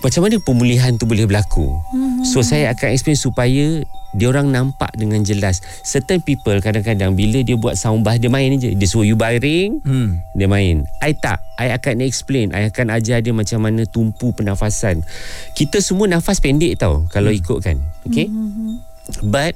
macam 0.00 0.24
mana 0.24 0.40
pemulihan 0.40 0.96
tu 0.96 1.04
boleh 1.04 1.28
berlaku. 1.28 1.76
Mm-hmm. 1.92 2.24
So 2.24 2.40
saya 2.40 2.72
akan 2.72 2.96
explain 2.96 3.20
supaya 3.20 3.84
dia 4.16 4.26
orang 4.26 4.48
nampak 4.48 4.88
dengan 4.96 5.20
jelas. 5.20 5.60
Certain 5.84 6.24
people 6.24 6.56
kadang-kadang 6.58 7.12
bila 7.12 7.44
dia 7.44 7.54
buat 7.60 7.76
sound 7.76 8.00
bath 8.00 8.16
dia 8.16 8.32
main 8.32 8.56
je. 8.56 8.72
Dia 8.72 8.88
suruh 8.88 9.04
you 9.04 9.14
baring, 9.14 9.84
Hmm. 9.84 10.24
dia 10.32 10.48
main. 10.48 10.88
I 11.04 11.12
tak. 11.12 11.44
I 11.60 11.76
akan 11.76 12.00
explain. 12.00 12.50
I 12.56 12.72
akan 12.72 12.96
ajar 12.96 13.20
dia 13.20 13.36
macam 13.36 13.60
mana 13.60 13.84
tumpu 13.84 14.32
pernafasan. 14.32 15.04
Kita 15.52 15.84
semua 15.84 16.08
nafas 16.08 16.40
pendek 16.40 16.80
tau 16.80 17.04
kalau 17.12 17.28
ikutkan. 17.28 17.76
Okay? 18.08 18.32
But 19.20 19.52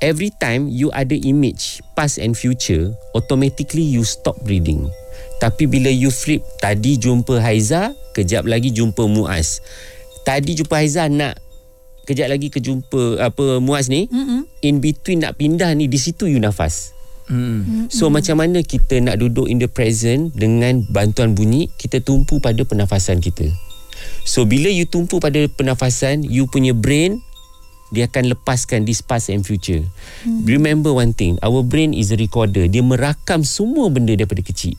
every 0.00 0.32
time 0.42 0.66
you 0.70 0.90
ada 0.94 1.14
image 1.14 1.84
past 1.94 2.18
and 2.18 2.34
future, 2.34 2.90
automatically 3.14 3.84
you 3.84 4.02
stop 4.02 4.34
breathing. 4.42 4.88
Tapi 5.38 5.68
bila 5.68 5.90
you 5.92 6.08
flip, 6.08 6.42
tadi 6.62 6.96
jumpa 6.96 7.38
Haiza, 7.38 7.92
kejap 8.16 8.48
lagi 8.48 8.72
jumpa 8.72 9.04
Muaz. 9.06 9.60
Tadi 10.24 10.56
jumpa 10.56 10.80
Haiza 10.80 11.06
nak 11.10 11.36
kejap 12.08 12.32
lagi 12.32 12.48
ke 12.48 12.58
jumpa 12.62 13.20
apa 13.20 13.60
Muaz 13.60 13.92
ni. 13.92 14.08
Mm-hmm. 14.08 14.40
In 14.64 14.74
between 14.80 15.18
nak 15.22 15.36
pindah 15.36 15.70
ni 15.76 15.86
di 15.90 15.98
situ 16.00 16.30
you 16.30 16.40
nafas. 16.40 16.94
Hmm. 17.24 17.88
So 17.88 18.12
macam 18.12 18.36
mana 18.36 18.60
kita 18.60 19.00
nak 19.00 19.16
duduk 19.16 19.48
in 19.48 19.56
the 19.56 19.64
present 19.64 20.36
dengan 20.36 20.84
bantuan 20.92 21.32
bunyi, 21.32 21.72
kita 21.80 22.04
tumpu 22.04 22.36
pada 22.36 22.60
pernafasan 22.68 23.24
kita. 23.24 23.48
So 24.28 24.44
bila 24.44 24.68
you 24.68 24.84
tumpu 24.84 25.20
pada 25.24 25.40
pernafasan, 25.48 26.24
you 26.24 26.44
punya 26.44 26.76
brain 26.76 27.24
dia 27.92 28.08
akan 28.08 28.32
lepaskan 28.32 28.88
this 28.88 29.04
past 29.04 29.28
and 29.28 29.44
future. 29.44 29.84
Hmm. 30.24 30.46
Remember 30.48 30.94
one 30.94 31.12
thing, 31.12 31.36
our 31.44 31.60
brain 31.60 31.92
is 31.92 32.14
a 32.14 32.16
recorder. 32.16 32.64
Dia 32.70 32.80
merakam 32.80 33.44
semua 33.44 33.92
benda 33.92 34.16
daripada 34.16 34.40
kecil. 34.40 34.78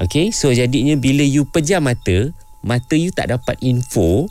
Okay, 0.00 0.32
so 0.32 0.48
jadinya 0.48 0.96
bila 0.96 1.20
you 1.20 1.44
pejam 1.44 1.84
mata, 1.84 2.32
mata 2.64 2.96
you 2.96 3.12
tak 3.12 3.28
dapat 3.28 3.60
info, 3.60 4.24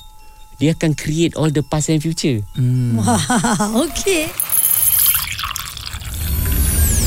dia 0.58 0.74
akan 0.74 0.98
create 0.98 1.38
all 1.38 1.54
the 1.54 1.62
past 1.62 1.94
and 1.94 2.02
future. 2.02 2.42
Wah, 2.98 3.22
okey. 3.86 4.30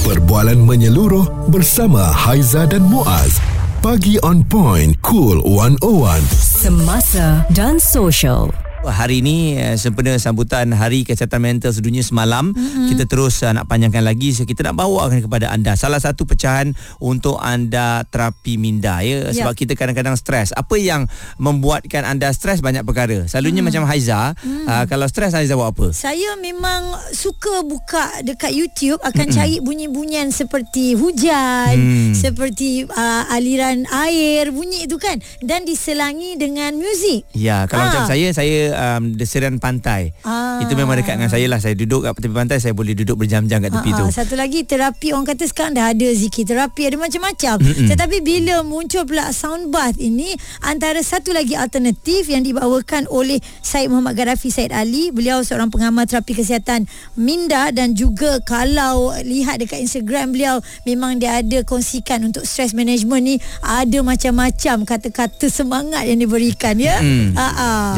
Perbualan 0.04 0.60
menyeluruh 0.60 1.48
bersama 1.48 2.12
Haiza 2.12 2.68
dan 2.68 2.84
Muaz. 2.86 3.40
Pagi 3.80 4.20
on 4.20 4.44
point, 4.44 4.96
cool 5.00 5.40
101. 5.44 6.20
Semasa 6.32 7.44
dan 7.52 7.80
social. 7.80 8.63
Hari 8.84 9.24
ini 9.24 9.56
uh, 9.56 9.76
sempena 9.80 10.12
sambutan 10.20 10.68
Hari 10.68 11.08
Kesihatan 11.08 11.40
Mental 11.40 11.72
Sedunia 11.72 12.04
semalam 12.04 12.52
mm-hmm. 12.52 12.88
kita 12.92 13.04
terus 13.08 13.40
uh, 13.40 13.52
nak 13.56 13.64
panjangkan 13.64 14.04
lagi 14.04 14.36
so 14.36 14.44
kita 14.44 14.60
nak 14.60 14.76
bawakan 14.76 15.24
kepada 15.24 15.48
anda 15.48 15.72
salah 15.74 15.96
satu 15.96 16.28
pecahan 16.28 16.76
untuk 17.00 17.40
anda 17.40 18.04
terapi 18.08 18.60
minda 18.60 19.00
ya 19.00 19.16
Ya. 19.24 19.32
sebab 19.32 19.54
kita 19.54 19.72
kadang-kadang 19.78 20.18
stres 20.18 20.52
apa 20.52 20.74
yang 20.76 21.06
membuatkan 21.38 22.04
anda 22.04 22.28
stres 22.30 22.60
banyak 22.60 22.84
perkara 22.84 23.24
selalunya 23.24 23.64
mm. 23.64 23.68
macam 23.72 23.82
Haiza 23.88 24.36
mm. 24.36 24.66
uh, 24.66 24.84
kalau 24.84 25.06
stres 25.08 25.32
Haiza 25.32 25.56
buat 25.56 25.72
apa 25.72 25.86
Saya 25.94 26.36
memang 26.36 26.92
suka 27.10 27.62
buka 27.64 28.20
dekat 28.20 28.52
YouTube 28.52 29.00
akan 29.00 29.26
mm 29.26 29.32
cari 29.34 29.58
bunyi-bunyian 29.58 30.30
seperti 30.30 30.94
hujan, 30.94 31.74
Hmm. 31.74 32.14
seperti 32.14 32.86
uh, 32.86 33.22
aliran 33.30 33.82
air, 33.90 34.54
bunyi 34.54 34.86
itu 34.86 34.94
kan 34.94 35.18
dan 35.42 35.66
diselangi 35.66 36.38
dengan 36.38 36.76
muzik. 36.78 37.26
Ya, 37.34 37.66
kalau 37.66 37.82
Ah. 37.82 37.88
macam 37.90 38.04
saya, 38.06 38.30
saya 38.30 38.73
um, 38.74 39.14
desiran 39.14 39.56
pantai. 39.62 40.10
Ah. 40.26 40.58
Itu 40.60 40.74
memang 40.74 40.98
dekat 40.98 41.16
dengan 41.16 41.30
saya 41.30 41.46
lah. 41.46 41.58
Saya 41.62 41.78
duduk 41.78 42.04
kat 42.04 42.18
tepi 42.18 42.34
pantai, 42.34 42.58
saya 42.58 42.74
boleh 42.74 42.92
duduk 42.98 43.16
berjam-jam 43.18 43.62
kat 43.62 43.70
tepi 43.70 43.90
Ha, 43.94 43.98
tu. 43.98 44.04
ha, 44.06 44.12
satu 44.12 44.34
lagi 44.34 44.66
terapi 44.66 45.14
orang 45.14 45.26
kata 45.26 45.44
sekarang 45.46 45.78
dah 45.78 45.94
ada 45.94 46.08
zikir 46.10 46.44
terapi 46.44 46.90
ada 46.90 46.96
macam-macam. 46.98 47.56
Mm-mm. 47.62 47.88
Tetapi 47.90 48.16
bila 48.20 48.60
muncul 48.66 49.06
pula 49.06 49.30
sound 49.30 49.70
bath 49.70 49.96
ini 49.98 50.34
antara 50.62 51.00
satu 51.00 51.30
lagi 51.30 51.54
alternatif 51.54 52.26
yang 52.26 52.42
dibawakan 52.42 53.06
oleh 53.08 53.38
Syed 53.62 53.88
Muhammad 53.92 54.18
Garafi 54.18 54.50
Syed 54.50 54.74
Ali. 54.74 55.14
Beliau 55.14 55.40
seorang 55.46 55.70
pengamal 55.70 56.08
terapi 56.08 56.34
kesihatan 56.34 56.88
minda 57.14 57.70
dan 57.70 57.94
juga 57.94 58.40
kalau 58.42 59.14
lihat 59.22 59.60
dekat 59.62 59.84
Instagram 59.84 60.34
beliau 60.34 60.58
memang 60.88 61.20
dia 61.20 61.38
ada 61.38 61.62
kongsikan 61.62 62.24
untuk 62.24 62.42
stress 62.48 62.74
management 62.74 63.22
ni 63.24 63.36
ada 63.62 63.98
macam-macam 64.00 64.84
kata-kata 64.88 65.46
semangat 65.48 66.08
yang 66.08 66.18
diberikan 66.18 66.74
ya. 66.80 66.98
Mm. 67.00 67.36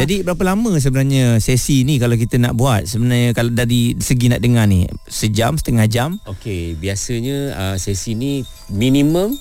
Jadi 0.02 0.26
berapa 0.26 0.42
lama 0.42 0.65
sebenarnya 0.74 1.38
sesi 1.38 1.86
ni 1.86 2.02
kalau 2.02 2.18
kita 2.18 2.40
nak 2.40 2.58
buat? 2.58 2.88
Sebenarnya 2.90 3.30
kalau 3.36 3.54
dari 3.54 3.94
segi 3.98 4.26
nak 4.26 4.42
dengar 4.42 4.66
ni, 4.66 4.86
sejam, 5.06 5.54
setengah 5.54 5.86
jam? 5.86 6.10
Okey, 6.26 6.74
biasanya 6.76 7.38
uh, 7.54 7.76
sesi 7.78 8.18
ni 8.18 8.42
minimum 8.72 9.34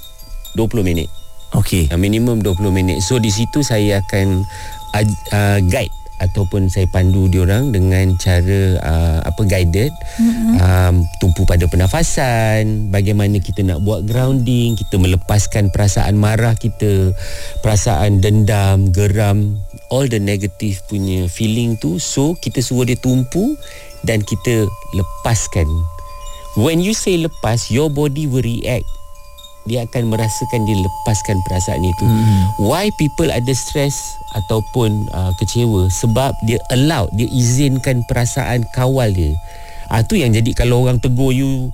20 0.53 0.86
minit. 0.86 1.10
Okey. 1.58 1.89
Uh, 1.89 1.98
minimum 1.98 2.46
20 2.46 2.70
minit. 2.70 2.98
So 3.01 3.17
di 3.17 3.34
situ 3.34 3.65
saya 3.65 4.03
akan 4.05 4.46
uh, 4.94 5.05
uh, 5.34 5.60
guide 5.65 5.94
ataupun 6.24 6.72
saya 6.72 6.88
pandu 6.88 7.27
diorang 7.27 7.75
dengan 7.75 8.15
cara 8.15 8.79
uh, 8.79 9.20
apa 9.27 9.41
guided 9.44 9.91
mm-hmm. 9.91 10.53
um, 10.63 10.96
tumpu 11.20 11.44
pada 11.44 11.67
pernafasan 11.67 12.88
bagaimana 12.88 13.44
kita 13.44 13.67
nak 13.67 13.84
buat 13.84 14.08
grounding 14.08 14.79
kita 14.79 14.96
melepaskan 14.96 15.75
perasaan 15.75 16.15
marah 16.15 16.55
kita 16.55 17.12
perasaan 17.60 18.24
dendam 18.24 18.96
geram 18.96 19.60
all 19.95 20.11
the 20.11 20.19
negative 20.19 20.75
punya 20.91 21.31
feeling 21.31 21.79
tu 21.79 21.95
so 21.95 22.35
kita 22.43 22.59
suruh 22.59 22.83
dia 22.83 22.99
tumpu 22.99 23.55
dan 24.03 24.19
kita 24.19 24.67
lepaskan 24.91 25.65
when 26.59 26.83
you 26.83 26.91
say 26.91 27.15
lepas 27.15 27.71
your 27.71 27.87
body 27.87 28.27
will 28.27 28.43
react 28.43 28.83
dia 29.65 29.81
akan 29.81 30.13
merasakan 30.13 30.61
dia 30.69 30.77
lepaskan 30.77 31.41
perasaan 31.49 31.81
itu. 31.81 32.05
Hmm. 32.05 32.69
Why 32.69 32.93
people 33.01 33.33
ada 33.33 33.49
stress 33.57 33.97
ataupun 34.37 35.09
uh, 35.09 35.33
kecewa 35.41 35.89
sebab 35.89 36.37
dia 36.45 36.61
allow, 36.69 37.09
dia 37.17 37.25
izinkan 37.33 38.05
perasaan 38.05 38.61
kawal 38.77 39.09
dia. 39.09 39.33
Ah 39.89 40.05
tu 40.05 40.17
yang 40.17 40.33
jadi 40.33 40.53
kalau 40.53 40.85
orang 40.85 41.01
tegur 41.01 41.33
you 41.33 41.73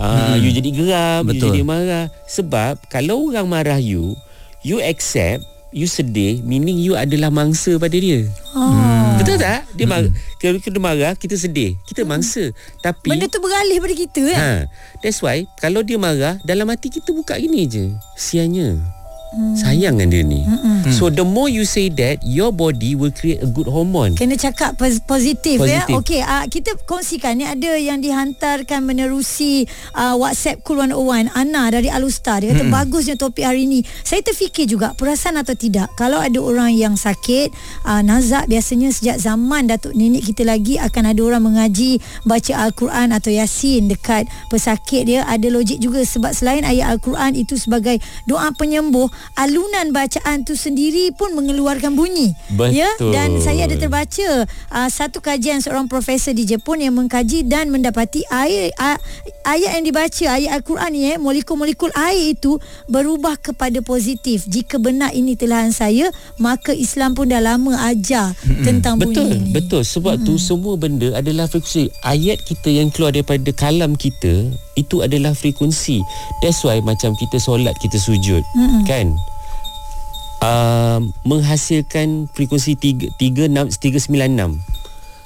uh, 0.00 0.36
hmm. 0.36 0.40
you 0.40 0.50
jadi 0.56 0.70
geram, 0.72 1.20
Betul. 1.28 1.36
you 1.36 1.40
jadi 1.52 1.60
marah 1.64 2.06
sebab 2.24 2.80
kalau 2.88 3.28
orang 3.28 3.44
marah 3.44 3.80
you, 3.80 4.16
you 4.64 4.80
accept 4.80 5.44
you 5.74 5.86
sedih 5.88 6.40
meaning 6.44 6.80
you 6.80 6.96
adalah 6.96 7.28
mangsa 7.28 7.76
pada 7.76 7.94
dia. 7.94 8.26
Hmm. 8.52 9.18
Betul 9.18 9.36
tak? 9.38 9.66
Dia 9.74 9.86
marah, 9.86 10.10
hmm. 10.10 10.38
kalau 10.40 10.58
kita 10.62 10.78
marah, 10.78 11.12
kita 11.14 11.34
sedih. 11.34 11.76
Kita 11.86 12.02
hmm. 12.02 12.10
mangsa. 12.10 12.50
Tapi 12.80 13.08
benda 13.12 13.26
tu 13.28 13.38
beralih 13.42 13.78
pada 13.82 13.94
kita 13.94 14.20
kan. 14.32 14.38
Ha. 14.38 14.50
That's 15.04 15.20
why 15.20 15.44
kalau 15.58 15.84
dia 15.84 16.00
marah, 16.00 16.40
dalam 16.42 16.66
hati 16.70 16.90
kita 16.90 17.14
buka 17.14 17.36
gini 17.38 17.68
je. 17.68 17.92
Sianya. 18.18 18.97
Hmm. 19.28 19.52
Sayang 19.52 20.00
dengan 20.00 20.08
dia 20.08 20.22
ni. 20.24 20.40
Hmm. 20.40 20.88
So 20.88 21.12
the 21.12 21.20
more 21.20 21.52
you 21.52 21.68
say 21.68 21.92
that 22.00 22.24
Your 22.24 22.48
body 22.48 22.96
will 22.96 23.12
create 23.12 23.44
a 23.44 23.48
good 23.48 23.68
hormone. 23.68 24.16
Kena 24.16 24.40
cakap 24.40 24.80
positif, 25.04 25.60
ya? 25.64 25.84
Okey, 25.88 26.24
uh, 26.24 26.48
kita 26.48 26.76
kongsikan 26.88 27.36
Ni 27.36 27.44
ada 27.44 27.76
yang 27.76 28.00
dihantarkan 28.00 28.80
Menerusi 28.80 29.68
uh, 29.92 30.16
WhatsApp 30.16 30.64
Cool 30.64 30.80
101 30.80 31.28
Ana 31.36 31.68
dari 31.68 31.92
Alustar. 31.92 32.40
Dia 32.40 32.56
kata 32.56 32.64
hmm. 32.64 32.72
bagusnya 32.72 33.16
topik 33.20 33.44
hari 33.44 33.68
ni. 33.68 33.84
Saya 34.00 34.24
terfikir 34.24 34.64
juga 34.64 34.96
Perasan 34.96 35.36
atau 35.36 35.52
tidak 35.52 35.92
Kalau 35.98 36.20
ada 36.20 36.38
orang 36.40 36.72
yang 36.72 36.96
sakit 36.96 37.52
uh, 37.84 38.00
Nazak 38.00 38.48
biasanya 38.48 38.88
Sejak 38.88 39.20
zaman 39.20 39.68
Datuk 39.68 39.92
Nenek 39.92 40.32
kita 40.32 40.48
lagi 40.48 40.80
Akan 40.80 41.04
ada 41.04 41.20
orang 41.20 41.44
mengaji 41.44 42.00
Baca 42.24 42.56
Al-Quran 42.64 43.12
Atau 43.12 43.30
Yasin 43.34 43.92
Dekat 43.92 44.24
pesakit 44.48 45.04
dia. 45.04 45.28
Ada 45.28 45.52
logik 45.52 45.76
juga 45.78 46.00
Sebab 46.02 46.32
selain 46.32 46.64
ayat 46.64 46.96
Al-Quran 46.96 47.36
Itu 47.36 47.60
sebagai 47.60 48.00
Doa 48.24 48.50
penyembuh 48.56 49.10
alunan 49.38 49.94
bacaan 49.94 50.42
tu 50.44 50.58
sendiri 50.58 51.14
pun 51.14 51.34
mengeluarkan 51.34 51.94
bunyi. 51.94 52.34
Ya? 52.72 52.90
Betul. 52.94 53.12
Ya? 53.14 53.14
Dan 53.14 53.38
saya 53.42 53.66
ada 53.66 53.76
terbaca 53.78 54.28
uh, 54.74 54.88
satu 54.88 55.22
kajian 55.22 55.62
seorang 55.62 55.86
profesor 55.86 56.34
di 56.34 56.44
Jepun 56.48 56.82
yang 56.82 56.94
mengkaji 56.96 57.46
dan 57.46 57.70
mendapati 57.70 58.24
air 58.30 58.74
uh, 58.76 58.98
ayat 59.46 59.80
yang 59.80 59.84
dibaca 59.86 60.24
ayat 60.28 60.50
al-Quran 60.60 60.90
ni 60.92 61.00
eh 61.08 61.16
molekul-molekul 61.16 61.92
air 61.96 62.36
itu 62.36 62.60
berubah 62.90 63.38
kepada 63.40 63.80
positif. 63.80 64.44
Jika 64.48 64.76
benar 64.80 65.14
ini 65.14 65.34
telahan 65.34 65.72
saya, 65.72 66.10
maka 66.36 66.74
Islam 66.74 67.14
pun 67.16 67.30
dah 67.30 67.40
lama 67.40 67.74
ajar 67.88 68.34
tentang 68.66 69.00
betul, 69.00 69.24
bunyi 69.24 69.48
ini. 69.48 69.50
Betul. 69.54 69.82
Sebab 69.84 70.20
hmm. 70.20 70.26
tu 70.26 70.34
semua 70.36 70.74
benda 70.76 71.14
adalah 71.16 71.48
frekuensi. 71.48 71.90
Ayat 72.04 72.44
kita 72.44 72.68
yang 72.68 72.92
keluar 72.92 73.14
daripada 73.14 73.50
kalam 73.54 73.94
kita 73.96 74.52
itu 74.78 75.02
adalah 75.02 75.34
frekuensi. 75.34 75.98
That's 76.46 76.62
why 76.62 76.78
macam 76.78 77.18
kita 77.18 77.42
solat, 77.42 77.74
kita 77.82 77.98
sujud. 77.98 78.46
Hmm. 78.54 78.86
Kan? 78.86 79.18
uh, 80.42 81.00
menghasilkan 81.26 82.30
frekuensi 82.32 82.78
396 82.78 83.18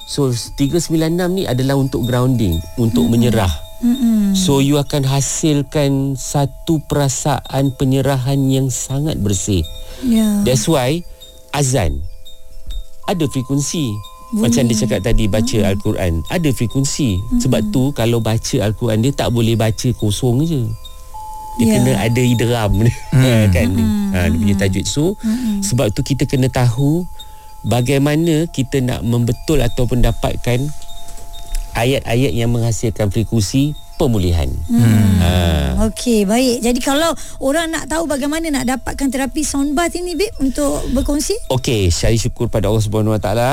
so 0.03 0.29
396 0.29 0.99
ni 1.31 1.43
adalah 1.47 1.79
untuk 1.79 2.03
grounding 2.03 2.59
untuk 2.75 3.07
mm-hmm. 3.07 3.13
menyerah 3.13 3.53
mm-hmm. 3.81 4.35
so 4.35 4.59
you 4.59 4.75
akan 4.75 5.07
hasilkan 5.07 6.19
satu 6.19 6.83
perasaan 6.91 7.71
penyerahan 7.79 8.39
yang 8.51 8.67
sangat 8.67 9.15
bersih 9.23 9.63
yeah. 10.03 10.43
that's 10.43 10.67
why 10.67 10.99
azan 11.55 12.03
ada 13.07 13.25
frekuensi 13.31 13.91
Bunyi. 14.33 14.49
Macam 14.49 14.63
dia 14.65 14.77
cakap 14.81 14.99
tadi 15.05 15.29
baca 15.29 15.45
mm-hmm. 15.45 15.71
Al-Quran 15.77 16.13
Ada 16.25 16.49
frekuensi 16.49 17.21
mm-hmm. 17.21 17.39
Sebab 17.45 17.61
tu 17.69 17.93
kalau 17.93 18.17
baca 18.17 18.57
Al-Quran 18.65 19.05
Dia 19.05 19.13
tak 19.13 19.29
boleh 19.29 19.53
baca 19.53 19.89
kosong 19.93 20.41
je 20.41 20.63
dia 21.53 21.69
yeah. 21.69 21.73
kena 21.77 21.91
ada 22.01 22.21
idram 22.21 22.71
hmm. 22.81 23.45
kan 23.55 23.69
hmm. 23.69 24.09
ha, 24.09 24.25
dia 24.25 24.37
punya 24.41 24.55
tajuk 24.57 24.85
so 24.89 25.13
hmm. 25.21 25.61
sebab 25.61 25.93
tu 25.93 26.01
kita 26.01 26.25
kena 26.25 26.49
tahu 26.49 27.05
bagaimana 27.61 28.49
kita 28.49 28.81
nak 28.83 29.05
membetul 29.05 29.61
ataupun 29.61 30.01
dapatkan 30.01 30.59
ayat-ayat 31.73 32.31
yang 32.33 32.53
menghasilkan 32.53 33.09
frekuensi 33.09 33.73
pemulihan. 33.97 34.49
Hmm. 34.69 35.17
Ha. 35.21 35.29
Okey, 35.89 36.25
baik. 36.25 36.65
Jadi 36.65 36.79
kalau 36.81 37.13
orang 37.41 37.71
nak 37.71 37.89
tahu 37.89 38.05
bagaimana 38.05 38.45
nak 38.49 38.65
dapatkan 38.77 39.07
terapi 39.09 39.41
sound 39.41 39.73
bath 39.73 39.93
ini 39.95 40.13
Bib 40.17 40.33
untuk 40.41 40.85
berkongsi? 40.93 41.33
Okey, 41.49 41.89
saya 41.89 42.13
syukur 42.17 42.49
pada 42.49 42.69
Allah 42.69 42.83
Subhanahu 42.83 43.15
Wa 43.15 43.21
Taala 43.21 43.49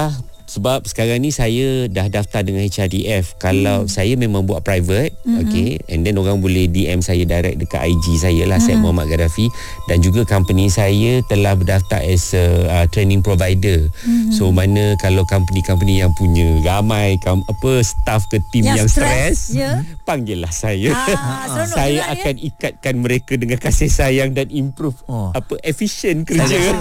sebab 0.51 0.83
sekarang 0.83 1.23
ni 1.23 1.31
saya 1.31 1.87
dah 1.87 2.11
daftar 2.11 2.43
dengan 2.43 2.67
HRDF 2.67 3.39
kalau 3.39 3.87
hmm. 3.87 3.91
saya 3.91 4.19
memang 4.19 4.51
buat 4.51 4.67
private 4.67 5.15
hmm. 5.23 5.47
okay 5.47 5.79
and 5.87 6.03
then 6.03 6.19
orang 6.19 6.43
boleh 6.43 6.67
DM 6.67 6.99
saya 6.99 7.23
direct 7.23 7.63
dekat 7.63 7.87
IG 7.87 8.19
saya 8.19 8.51
lah 8.51 8.59
hmm. 8.59 8.67
Syed 8.67 8.83
Muhammad 8.83 9.15
Gaddafi 9.15 9.47
dan 9.87 10.03
juga 10.03 10.27
company 10.27 10.67
saya 10.67 11.23
telah 11.31 11.55
berdaftar 11.55 12.03
as 12.03 12.35
a 12.35 12.67
uh, 12.67 12.87
training 12.91 13.23
provider 13.23 13.87
hmm. 14.03 14.35
so 14.35 14.51
mana 14.51 14.99
kalau 14.99 15.23
company-company 15.23 16.03
yang 16.03 16.11
punya 16.19 16.51
ramai 16.67 17.15
kam, 17.23 17.47
apa 17.47 17.87
staff 17.87 18.27
ke 18.27 18.43
team 18.51 18.67
yang, 18.67 18.83
yang 18.83 18.89
stres 18.91 19.55
yeah. 19.55 19.87
panggillah 20.03 20.51
saya 20.51 20.91
ah, 20.91 21.63
saya 21.71 22.03
juga, 22.03 22.15
akan 22.19 22.35
ya? 22.35 22.43
ikatkan 22.51 22.95
mereka 22.99 23.39
dengan 23.39 23.63
kasih 23.63 23.87
sayang 23.87 24.35
dan 24.35 24.51
improve 24.51 24.99
oh. 25.07 25.31
apa 25.31 25.63
efisien 25.63 26.27
kerja 26.27 26.75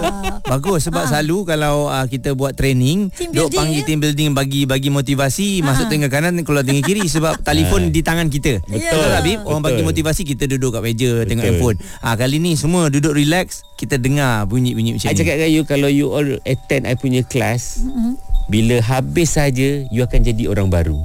bagus 0.49 0.89
sebab 0.89 1.05
ah. 1.05 1.10
selalu 1.13 1.38
kalau 1.45 1.86
uh, 1.86 2.10
kita 2.10 2.34
buat 2.34 2.58
training 2.58 3.13
duk 3.29 3.59
panggil 3.60 3.82
team 3.84 4.00
building 4.00 4.32
bagi 4.32 4.62
bagi 4.63 4.89
motivasi 4.89 5.60
ha. 5.60 5.74
masuk 5.74 5.91
tengah 5.91 6.08
kanan 6.08 6.39
keluar 6.48 6.63
tengah 6.63 6.84
kiri 6.84 7.06
sebab 7.06 7.39
telefon 7.48 7.91
di 7.91 8.00
tangan 8.00 8.32
kita. 8.32 8.63
Betul. 8.63 8.80
Betul 8.80 9.06
tak 9.12 9.22
Bib? 9.28 9.39
Orang 9.43 9.63
bagi 9.63 9.84
motivasi 9.84 10.22
kita 10.24 10.48
duduk 10.48 10.80
kat 10.80 10.82
meja 10.82 11.12
Betul. 11.22 11.28
tengok 11.28 11.45
handphone. 11.45 11.78
Ah 12.00 12.15
ha, 12.15 12.17
kali 12.17 12.39
ni 12.39 12.56
semua 12.56 12.88
duduk 12.88 13.12
relax, 13.12 13.67
kita 13.76 14.00
dengar 14.00 14.48
bunyi-bunyi 14.48 14.95
macam 14.95 15.08
I 15.08 15.13
ni. 15.13 15.19
Cakap 15.19 15.36
dengan 15.36 15.52
you 15.52 15.63
kalau 15.67 15.89
you 15.91 16.08
all 16.10 16.30
attend 16.48 16.88
I 16.88 16.95
punya 16.95 17.22
kelas, 17.28 17.84
mm-hmm. 17.84 18.13
bila 18.48 18.76
habis 18.80 19.36
saja 19.36 19.84
you 19.91 20.02
akan 20.02 20.24
jadi 20.24 20.50
orang 20.50 20.72
baru. 20.72 20.98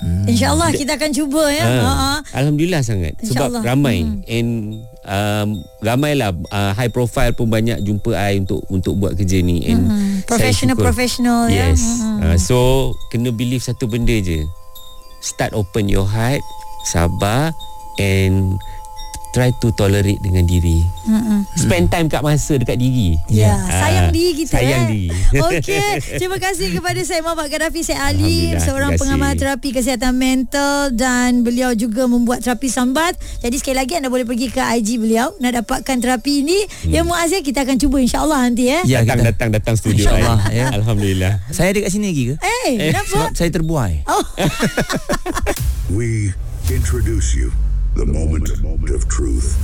Hmm. 0.00 0.24
InsyaAllah 0.24 0.72
kita 0.72 0.96
akan 0.96 1.10
cuba 1.12 1.44
ya. 1.52 1.66
Ha. 1.68 1.92
Ha. 1.92 2.10
Alhamdulillah 2.32 2.80
sangat. 2.80 3.20
Sebab 3.20 3.60
ramai 3.60 4.00
hmm. 4.00 4.24
and 4.24 4.80
um, 5.10 5.58
ramailah 5.82 6.30
uh, 6.54 6.72
high 6.78 6.88
profile 6.88 7.34
pun 7.34 7.50
banyak 7.50 7.82
jumpa 7.82 8.14
I 8.14 8.38
untuk 8.38 8.62
untuk 8.70 8.94
buat 8.96 9.18
kerja 9.18 9.42
ni 9.42 9.66
and 9.66 9.82
hmm. 9.82 10.14
professional 10.24 10.78
professional 10.78 11.50
ya. 11.50 11.74
Yes. 11.74 11.82
Hmm. 11.98 12.22
Uh, 12.22 12.36
so 12.38 12.56
kena 13.10 13.34
believe 13.34 13.60
satu 13.60 13.90
benda 13.90 14.14
je. 14.14 14.46
Start 15.20 15.52
open 15.52 15.90
your 15.90 16.08
heart, 16.08 16.40
sabar 16.88 17.52
and 18.00 18.56
try 19.30 19.54
to 19.62 19.70
tolerate 19.74 20.18
dengan 20.18 20.42
diri. 20.46 20.82
Mm-mm. 21.06 21.46
Spend 21.54 21.90
time 21.90 22.06
kat 22.10 22.22
masa 22.22 22.58
dekat 22.58 22.78
diri. 22.78 23.14
Ya, 23.30 23.54
yeah. 23.54 23.58
sayang 23.70 24.06
uh, 24.10 24.12
diri 24.14 24.30
kita 24.42 24.50
sayang 24.58 24.82
eh. 24.86 24.88
diri. 24.90 25.08
Okey, 25.46 25.88
terima 26.20 26.38
kasih 26.42 26.68
kepada 26.74 27.00
saya 27.06 27.22
Muhammad 27.22 27.48
Gaddafi 27.48 27.80
Syed 27.86 27.98
Ali, 27.98 28.54
seorang 28.58 28.98
pengamal 28.98 29.38
terapi 29.38 29.70
kesihatan 29.70 30.14
mental 30.18 30.90
dan 30.94 31.46
beliau 31.46 31.70
juga 31.78 32.10
membuat 32.10 32.42
terapi 32.42 32.66
sambat. 32.66 33.14
Jadi 33.42 33.56
sekali 33.62 33.76
lagi 33.78 33.94
anda 33.94 34.10
boleh 34.10 34.26
pergi 34.26 34.50
ke 34.50 34.60
IG 34.60 34.98
beliau 34.98 35.32
nak 35.38 35.62
dapatkan 35.62 35.96
terapi 36.02 36.42
ini. 36.42 36.58
Hmm. 36.66 36.92
Yang 37.00 37.04
Muaz 37.06 37.30
kita 37.30 37.62
akan 37.62 37.76
cuba 37.78 37.96
insya-Allah 38.02 38.38
nanti 38.50 38.66
eh. 38.66 38.82
Ya, 38.86 39.06
datang 39.06 39.22
kita. 39.22 39.30
datang 39.30 39.48
datang 39.54 39.74
studio 39.78 40.04
insya-Allah 40.10 40.38
ya. 40.50 40.66
Alhamdulillah. 40.74 41.32
Saya 41.54 41.70
ada 41.70 41.86
kat 41.86 41.90
sini 41.94 42.10
lagi 42.10 42.22
ke? 42.30 42.34
Eh, 42.42 42.66
eh 42.66 42.74
kenapa? 42.90 43.10
Sebab 43.14 43.30
saya 43.38 43.50
terbuai. 43.54 43.94
Oh. 44.10 44.24
We 45.96 46.34
introduce 46.70 47.34
you 47.34 47.50
The 47.96 48.06
moment 48.06 48.46
of 48.94 49.08
truth. 49.10 49.58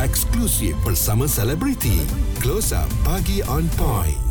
Eksklusif 0.00 0.72
bersama 0.80 1.28
selebriti. 1.28 2.00
Close 2.40 2.72
up 2.72 2.88
pagi 3.04 3.44
on 3.44 3.68
point. 3.76 4.29